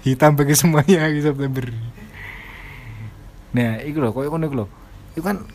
[0.05, 1.65] hitam bagi semuanya di September.
[3.55, 4.67] Nah itu loh kok ngono iku lho.
[5.15, 5.45] Itu kan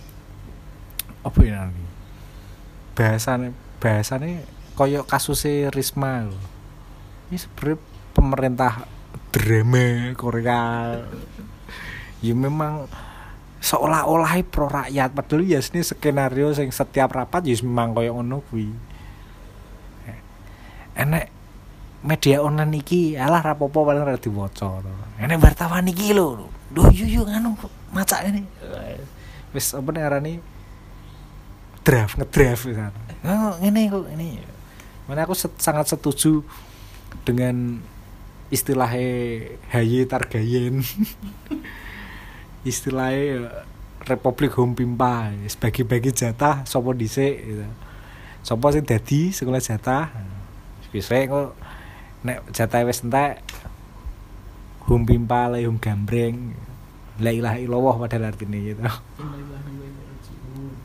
[1.20, 1.89] apa ya nanti
[2.94, 6.28] bahasane bahasane koyo kasusnya Risma.
[7.30, 7.76] Ini sebenarnya
[8.16, 8.72] pemerintah
[9.30, 10.62] drama Korea.
[12.20, 12.90] Ya memang
[13.60, 18.68] seolah-olah pro rakyat padahal ya ini skenario yang setiap rapat ya memang koyo ngono kuwi.
[20.96, 21.32] Enek
[22.00, 24.80] media online iki alah rapopo paling ora diwaca
[25.20, 26.48] enek wartawan iki lho.
[26.72, 27.56] Duh yu yu nganu
[27.92, 28.44] maca ini.
[29.52, 30.38] Wis apa nih
[31.84, 32.92] draft ngedraft kan.
[33.24, 34.40] Oh, ini kok ini
[35.08, 36.44] mana aku set- sangat setuju
[37.26, 37.82] dengan
[38.52, 39.10] istilahnya
[39.70, 40.82] Haye Targayen.
[42.70, 43.40] Istilahnya ya,
[44.04, 47.66] Republik Home Pimpa bagi bagi jatah sopo dhisik gitu.
[48.40, 50.12] sopo sing dadi sekolah jatah.
[50.92, 51.56] Bisa kok
[52.20, 53.40] nek jatah wis entek
[54.88, 56.52] Home Pimpa le home gambreng.
[57.20, 58.80] La ilaha illallah padahal artinya gitu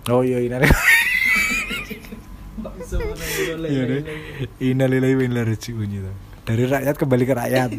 [0.09, 0.57] oh iya ini
[3.65, 4.01] Iya deh.
[4.61, 6.11] Ilaihi raji'un gitu.
[6.45, 7.69] Dari rakyat kembali ke rakyat.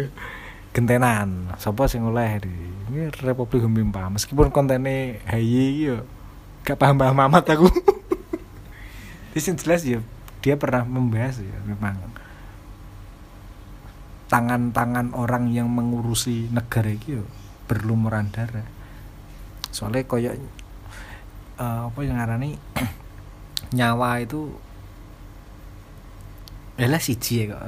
[0.74, 1.54] Gentenan.
[1.60, 2.54] Sapa sing oleh di
[2.90, 4.08] ini Republik Humpimpa.
[4.08, 6.02] Meskipun kontennya hayi yo
[6.64, 7.68] gak paham-paham amat aku.
[9.40, 10.00] Sini jelas ya
[10.40, 11.96] dia pernah membahas ya memang
[14.32, 17.22] tangan-tangan orang yang mengurusi negara itu
[17.70, 18.66] berlumuran darah.
[19.70, 20.34] Soalnya koyo
[21.60, 22.50] eh, apa yang ngarani
[23.76, 24.48] nyawa itu
[26.80, 27.60] lah siji ya kok.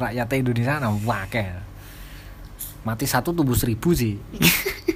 [0.00, 1.60] Rakyat Indonesia nah wakil.
[2.88, 4.16] Mati satu tumbuh seribu sih.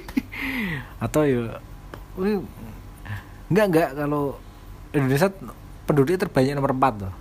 [1.03, 1.53] Atau ya
[3.53, 3.89] enggak enggak.
[3.93, 4.41] Kalau
[4.89, 5.29] Indonesia
[5.85, 7.13] penduduknya terbanyak nomor 4 tuh.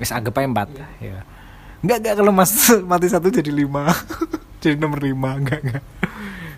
[0.00, 1.20] Wis anggap aja 4 ya.
[1.84, 2.14] Enggak enggak.
[2.16, 2.52] Kalau mas
[2.90, 3.92] mati satu jadi lima.
[4.64, 5.84] Jadi nomor 5 enggak enggak.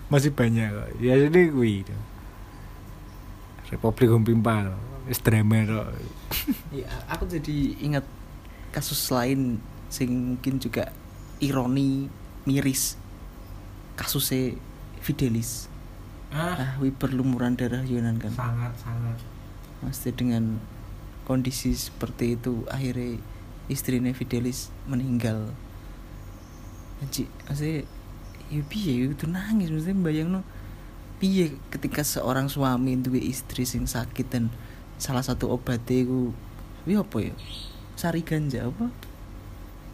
[0.07, 0.87] Masih banyak kok.
[1.03, 1.85] Ya jadi wih
[3.71, 4.75] Republik Humpimpa
[5.07, 5.87] wis drama kok.
[6.75, 8.05] Ya aku jadi ingat
[8.75, 10.91] kasus lain sing mungkin juga
[11.39, 12.11] ironi
[12.45, 12.99] miris.
[13.95, 14.55] Kasusnya
[15.01, 15.71] Fidelis.
[16.31, 16.55] Ah.
[16.55, 18.31] Ah wi berlumuran darah Yunan kan.
[18.31, 19.17] Sangat sangat.
[19.81, 20.61] Pasti dengan
[21.25, 23.17] kondisi seperti itu akhirnya
[23.71, 25.51] istrinya Fidelis meninggal.
[27.01, 27.87] Anji, maksudnya
[28.53, 29.73] ya piye itu nangis.
[29.73, 30.41] Maksudnya bayang no
[31.21, 34.49] piye ketika seorang suami duwe istri sing sakit dan
[34.97, 36.33] salah satu obatnya itu
[36.89, 37.33] wi apa ya?
[37.93, 38.89] Sari ganja apa?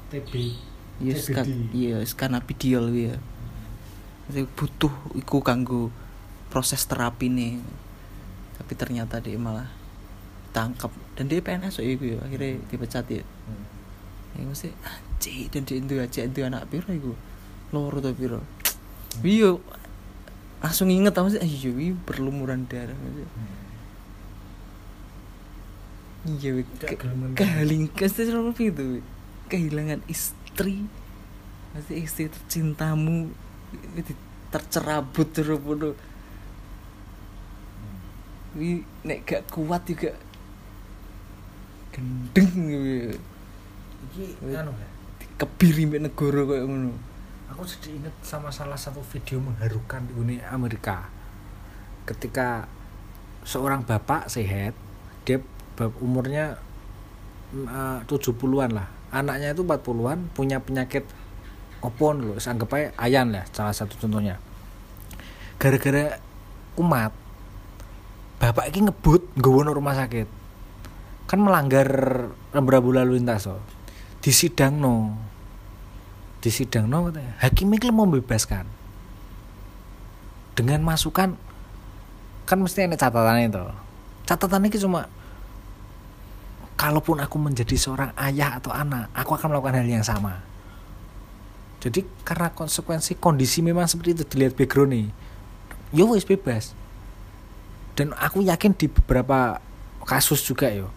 [0.07, 0.32] TB
[0.97, 1.69] ya ska, CBD.
[1.75, 3.15] iya skanabidiol ya
[4.57, 5.93] butuh iku kanggo
[6.49, 7.61] proses terapi nih
[8.57, 9.69] tapi ternyata dia malah
[10.51, 13.23] tangkap dan dia PNS so iku ya akhirnya dipecat ya.
[14.34, 17.13] Ya mesti anjir dan dia itu aja itu anak piro iku?
[17.69, 18.41] Loro to piro?
[19.21, 19.61] Iya
[20.57, 21.39] langsung inget tau sih?
[21.41, 22.97] Iya wi berlumuran darah
[26.27, 26.51] iya
[26.83, 26.99] ke-
[27.39, 28.99] kehalingkas itu itu
[29.47, 30.83] kehilangan istri.
[31.71, 33.31] Pasti istri tercintamu
[34.51, 35.95] tercerabut terus bodoh
[38.57, 40.17] wi nek gak kuat juga
[41.95, 42.51] gendeng.
[44.11, 44.89] Iki anu ya?
[45.37, 46.91] Kebiri mbek negara kayak ngono
[47.57, 51.09] aku jadi inget sama salah satu video mengharukan di Uni Amerika.
[52.05, 52.69] Ketika
[53.41, 54.77] seorang bapak sehat
[55.25, 55.41] dia
[55.97, 56.61] umurnya
[57.57, 58.85] eh, 70-an lah.
[59.09, 61.09] Anaknya itu 40-an punya penyakit
[61.81, 64.37] opon loh anggap aja ayan lah salah satu contohnya.
[65.57, 66.21] Gara-gara
[66.77, 67.09] umat
[68.37, 70.29] bapak ini ngebut nang rumah sakit.
[71.25, 71.89] Kan melanggar
[72.53, 73.57] rambu lalu lintas so.
[74.21, 75.26] disidang no
[76.47, 77.35] disidang no katanya.
[77.43, 78.63] hakim ini membebaskan.
[80.55, 81.35] Dengan masukan
[82.47, 83.59] kan mesti ada catatannya itu
[84.23, 85.11] catatannya itu cuma
[86.79, 90.39] kalaupun aku menjadi seorang ayah atau anak aku akan melakukan hal yang sama.
[91.83, 95.07] Jadi karena konsekuensi kondisi memang seperti itu dilihat background nih
[95.91, 96.71] yo wis bebas.
[97.97, 99.59] Dan aku yakin di beberapa
[100.07, 100.87] kasus juga yo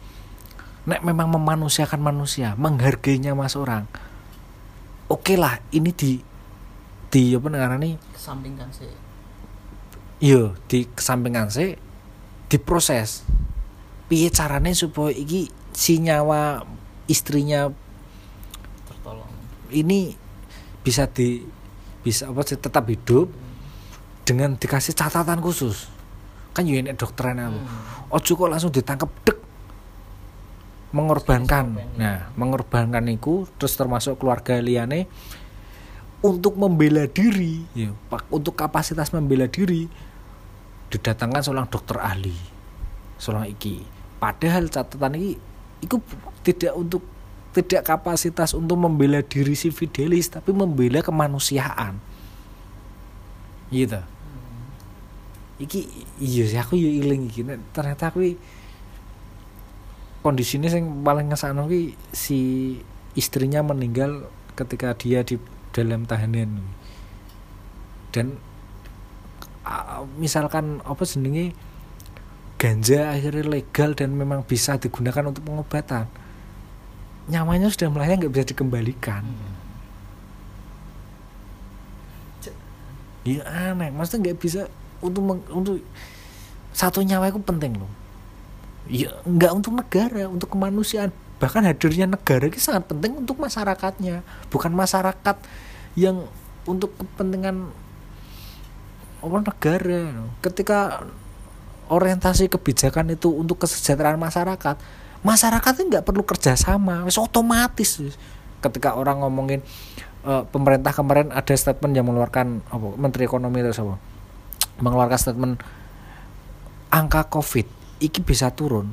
[0.88, 3.84] nek memang memanusiakan manusia menghargainya mas orang
[5.10, 6.22] oke lah ini di
[7.10, 8.86] di apa nih kesampingkan sih.
[10.22, 11.74] Iya di kesampingan sih
[12.46, 13.26] diproses.
[14.06, 16.62] Piye carane supaya iki si nyawa
[17.10, 17.70] istrinya
[18.86, 19.30] tertolong.
[19.70, 20.14] ini
[20.82, 21.42] bisa di
[22.02, 23.30] bisa apa sih tetap hidup
[24.26, 25.90] dengan dikasih catatan khusus
[26.54, 27.60] kan yo dokteran aku.
[28.10, 29.38] Ojo kok langsung ditangkap dek
[30.90, 31.78] mengorbankan.
[31.96, 35.06] Nah mengorbankan itu terus termasuk keluarga liane
[36.20, 37.64] untuk membela diri.
[37.72, 37.94] Ya,
[38.28, 39.86] untuk kapasitas membela diri
[40.90, 42.34] didatangkan seorang dokter ahli.
[43.16, 43.82] Seorang iki.
[44.20, 45.38] Padahal catatan ini
[45.80, 45.96] itu
[46.44, 47.02] tidak untuk
[47.50, 51.98] tidak kapasitas untuk membela diri si Fidelis tapi membela kemanusiaan.
[53.70, 54.02] Gitu
[55.60, 55.84] iki
[56.16, 57.44] iya sih aku yo iling iki.
[57.76, 58.34] Ternyata aku
[60.20, 62.38] i- kondisinya yang paling ngesakno ki si
[63.16, 65.40] istrinya meninggal ketika dia di
[65.72, 66.60] dalam tahanan.
[68.12, 68.36] Dan
[70.20, 71.54] misalkan apa jenenge
[72.60, 76.10] ganja akhirnya legal dan memang bisa digunakan untuk pengobatan
[77.30, 79.22] nyawanya sudah melayang nggak bisa dikembalikan.
[83.22, 84.66] Iya aneh, maksudnya nggak bisa
[84.98, 85.78] untuk meng- untuk
[86.74, 87.99] satu nyawa itu penting loh.
[88.90, 91.14] Ya nggak untuk negara, untuk kemanusiaan.
[91.38, 95.36] Bahkan hadirnya negara itu sangat penting untuk masyarakatnya, bukan masyarakat
[95.94, 96.26] yang
[96.66, 97.70] untuk kepentingan
[99.22, 100.26] orang negara.
[100.42, 101.06] Ketika
[101.86, 104.76] orientasi kebijakan itu untuk kesejahteraan masyarakat,
[105.22, 108.02] masyarakat itu nggak perlu kerjasama, wis otomatis.
[108.60, 109.62] Ketika orang ngomongin
[110.26, 113.96] eh, pemerintah kemarin ada statement yang mengeluarkan apa Menteri Ekonomi itu apa
[114.82, 115.54] mengeluarkan statement
[116.90, 118.90] angka Covid iki bisa turun.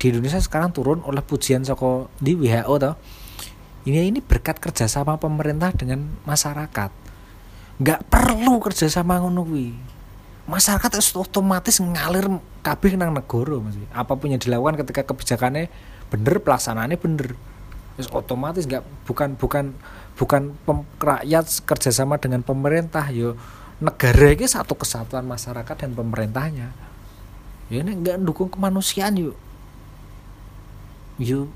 [0.00, 2.94] Di Indonesia sekarang turun oleh pujian soko di WHO toh.
[3.84, 6.92] Ini ini berkat kerjasama pemerintah dengan masyarakat.
[7.80, 9.72] Nggak perlu kerjasama ngono kuwi.
[10.44, 12.28] Masyarakat harus otomatis ngalir
[12.60, 13.76] kabeh nang negara Mas.
[13.92, 15.72] apa pun yang dilakukan ketika kebijakannya
[16.12, 17.36] bener pelaksanaannya bener.
[17.96, 19.72] Terus otomatis nggak bukan bukan
[20.16, 23.36] bukan pem, rakyat kerjasama dengan pemerintah yo.
[23.80, 26.89] Negara ini satu kesatuan masyarakat dan pemerintahnya
[27.70, 29.38] ya ini nggak dukung kemanusiaan yuk.
[31.22, 31.46] Yuk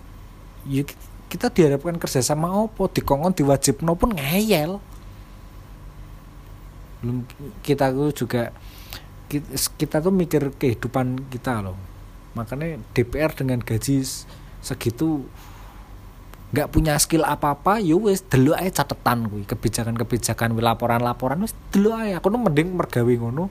[0.71, 0.89] yuk
[1.27, 2.87] kita diharapkan kerjasama opo?
[2.87, 4.79] Dikongkon diwajibno pun ngeyel.
[7.03, 7.27] Belum
[7.67, 8.55] kita tuh juga
[9.27, 11.75] kita, tuh mikir kehidupan kita loh.
[12.39, 14.07] Makanya DPR dengan gaji
[14.63, 15.27] segitu
[16.55, 19.43] nggak punya skill apa apa yo wes dulu aja catatan kuwi.
[19.43, 23.51] Kebijakan-kebijakan laporan-laporan wes dulu aja aku tuh mending mergawe ngono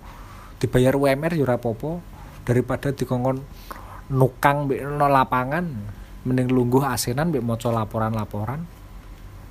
[0.63, 2.12] dibayar UMR yo ora apa-apa
[2.43, 3.39] daripada dikongkon
[4.11, 5.65] nukang mbek no lapangan
[6.23, 8.63] mending lungguh asenan mbek maca laporan-laporan.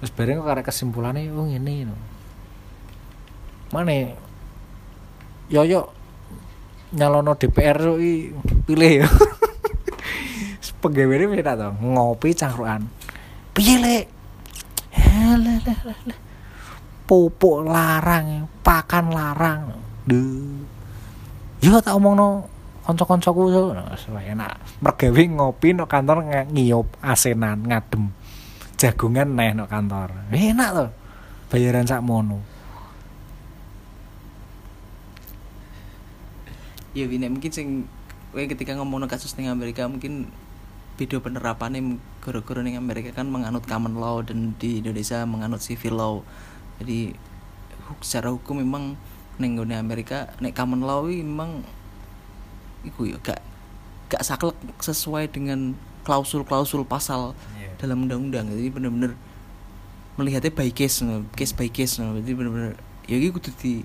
[0.00, 1.96] Terus bareng kok karek kesimpulannya oh ngene no.
[3.72, 4.04] mana
[5.48, 5.88] yoyo
[6.92, 8.28] nyalono DPR i,
[8.68, 9.08] pilih ya
[10.82, 12.84] pegawai ini beda ngopi cangkruan
[15.22, 16.18] lah, lah.
[17.06, 19.62] pupuk larang pakan larang.
[20.08, 20.58] Duh.
[21.62, 22.28] Yo tak omong no
[24.10, 24.58] wae enak.
[24.82, 28.10] Mergawe ngopi no kantor ngiyup asenan ngadem
[28.74, 30.10] jagungan neh no kantor.
[30.34, 30.90] Enak tuh
[31.46, 32.42] bayaran sak mono.
[36.92, 37.86] Ya ini mungkin sing
[38.34, 40.28] ketika ngomong kasus ning Amerika mungkin
[40.98, 46.14] beda penerapannya gara-gara ning Amerika kan menganut common law dan di Indonesia menganut civil law.
[46.82, 47.14] Jadi
[48.02, 48.98] secara hukum memang
[49.38, 51.64] ning Amerika nek common law memang
[52.86, 53.40] iku ya gak
[54.12, 57.32] gak saklek sesuai dengan klausul-klausul pasal
[57.78, 59.12] dalam undang-undang jadi bener-bener
[60.14, 61.26] melihatnya by case no.
[61.34, 62.14] case by case no.
[62.20, 62.78] jadi bener-bener
[63.10, 63.82] ya ini kudu di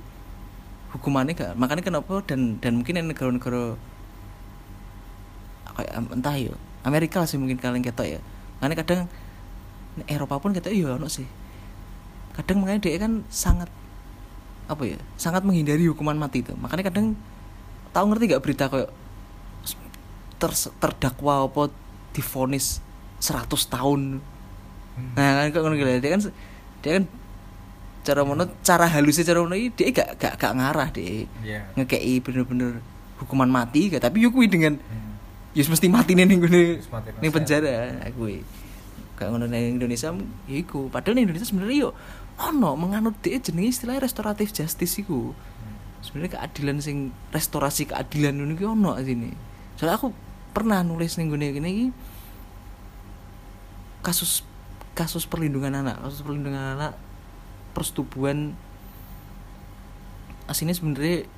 [0.94, 3.78] hukumannya gak makanya kenapa dan dan mungkin negara-negara
[5.78, 8.20] kayak entah ya Amerika lah sih mungkin kalian ketok ya
[8.58, 9.02] makanya kadang
[10.10, 11.26] Eropa pun ketok ya ono sih
[12.34, 13.70] kadang makanya dia kan sangat
[14.68, 17.18] apa ya sangat menghindari hukuman mati itu makanya kadang
[17.98, 18.90] tahu ngerti gak berita kayak
[20.38, 21.74] ter, terdakwa apa
[22.14, 22.78] difonis
[23.18, 24.22] 100 tahun?
[25.18, 25.90] Nah kan kok ngono gitu.
[25.98, 26.22] dia kan
[26.86, 27.04] dia kan
[28.06, 31.60] cara mono cara halusnya cara mono iki dia gak gak gak ngarah dia Iya.
[31.76, 32.82] ngekei bener-bener
[33.18, 34.06] hukuman mati gak.
[34.06, 34.78] Tapi kuwi dengan
[35.58, 37.34] ya mesti mati nih mati ning nasihat.
[37.34, 37.74] penjara
[38.06, 38.42] aku
[39.18, 40.14] gak ngono ning Indonesia
[40.46, 40.94] ya iku.
[40.94, 41.90] Padahal ning Indonesia sebenarnya yo
[42.38, 45.34] ono menganut dia jenenge istilahnya restoratif justice iku
[46.02, 49.32] sebenarnya keadilan sing restorasi keadilan ini ono sini.
[49.78, 50.14] Soalnya aku
[50.54, 51.88] pernah nulis gone gini iki
[54.02, 54.42] kasus
[54.98, 56.98] kasus perlindungan anak kasus perlindungan anak
[57.78, 58.58] persetubuhan
[60.50, 61.30] aslinya sebenarnya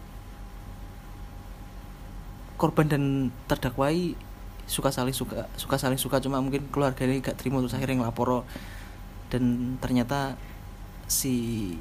[2.55, 3.03] korban dan
[3.47, 4.15] terdakwai
[4.69, 8.45] suka saling suka suka saling suka cuma mungkin keluarganya gak terima terus akhirnya ngelapor.
[9.33, 10.37] Dan ternyata
[11.09, 11.73] si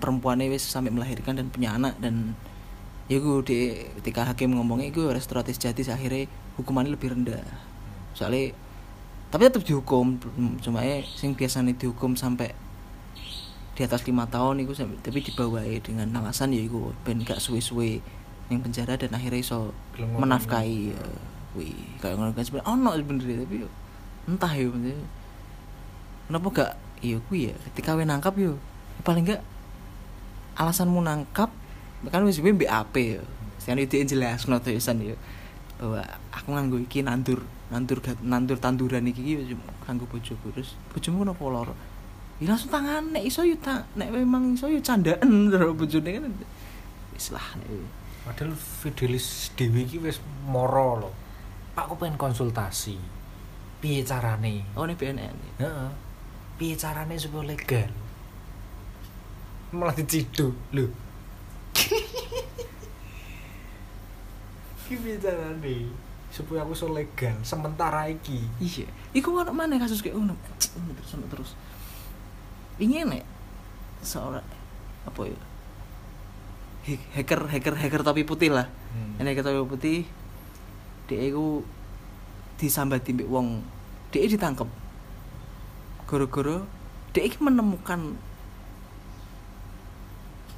[0.00, 2.34] perempuannya wis sampai melahirkan dan punya anak dan
[3.06, 3.56] ya gue di
[4.00, 6.26] ketika hakim ngomongnya gue restoratif justice akhirnya
[6.56, 7.44] hukumannya lebih rendah.
[8.16, 8.56] Soalnya
[9.30, 10.18] tapi tetap dihukum
[10.58, 12.50] cuma ya sing biasanya dihukum sampai
[13.78, 18.02] di atas lima tahun itu tapi dibawahi dengan alasan ya itu ben gak suwe-suwe
[18.50, 20.26] yang penjara dan akhirnya iso ngomong.
[20.26, 21.02] menafkahi ya,
[21.54, 23.68] wih kayak ngono kan sebenarnya ono sebenarnya tapi yo,
[24.26, 24.66] entah ya
[26.26, 28.58] kenapa gak iya kuwi ya ketika we nangkap yo
[29.06, 29.40] paling gak
[30.60, 31.48] alasanmu nangkap
[32.12, 33.24] kan wis BAP yo
[33.60, 35.16] Sekarang itu jelas no tulisan yo
[35.80, 37.40] bahwa aku nganggo iki nandur
[37.72, 41.74] nandur nandur tanduran iki iki kanggo bojoku terus bojomu kenapa loro
[42.36, 46.24] ya langsung tangan nek iso yo ta nek memang iso yo candaan terus bojone kan
[47.16, 47.56] wis lah
[48.20, 51.10] Padahal Fidelis Dewi iki wis moro lho.
[51.72, 53.00] Pak aku pengen konsultasi.
[53.80, 54.60] Piye carane?
[54.76, 55.90] oh ini BNN Heeh.
[56.60, 57.88] Piye carane supaya legal?
[59.70, 60.90] Malah diciduk lho.
[64.90, 65.86] Ki piye carane
[66.30, 68.42] supaya aku iso legal sementara iki?
[68.62, 68.86] iya.
[69.14, 70.34] Iku ono mana kasus kayak ngono.
[70.58, 71.50] Terus terus.
[72.82, 73.22] Ini nek
[74.02, 74.42] seorang
[75.06, 75.38] apa ya?
[77.14, 78.66] Hacker hacker hacker topi putih lah.
[78.90, 79.20] Hmm.
[79.22, 79.98] ini hacker topi putih
[81.06, 81.62] dia itu
[82.58, 83.62] disambati mbek wong.
[84.10, 84.66] Dia ditangkep.
[86.06, 86.66] Gara-gara
[87.14, 88.18] dia menemukan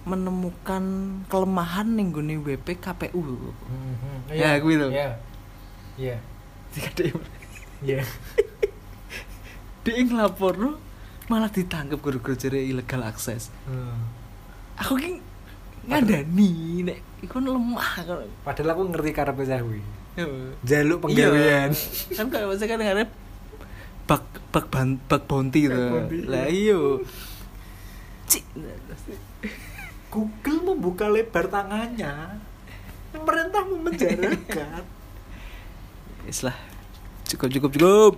[0.03, 0.83] menemukan
[1.27, 4.35] kelemahan ning gone WP KPU Mhm.
[4.35, 4.89] Ya, kuwi lho.
[4.91, 5.11] Iya.
[5.95, 6.17] Iya.
[7.83, 8.01] Iya.
[9.83, 10.79] dia ngelapor
[11.27, 13.99] malah ditangkap gara-gara jere ilegal akses Hmm.
[14.79, 15.11] aku ki
[15.85, 16.51] ngadani
[16.87, 18.07] nek iku lemah
[18.47, 19.83] Padahal aku ngerti karepe kuwi.
[20.15, 20.27] Iya.
[20.63, 21.71] Jaluk penggawean.
[22.15, 23.11] kan kalau masa kan ngarep
[24.07, 24.23] bug
[24.53, 25.23] bug ban, Bug
[25.67, 26.75] tuh bounty, lah iya.
[26.75, 26.81] iyo
[28.27, 28.45] Cik.
[30.13, 32.37] Google membuka lebar tangannya.
[33.17, 34.85] Pemerintah memenjarakan.
[36.29, 36.55] Islah
[37.25, 38.15] cukup cukup cukup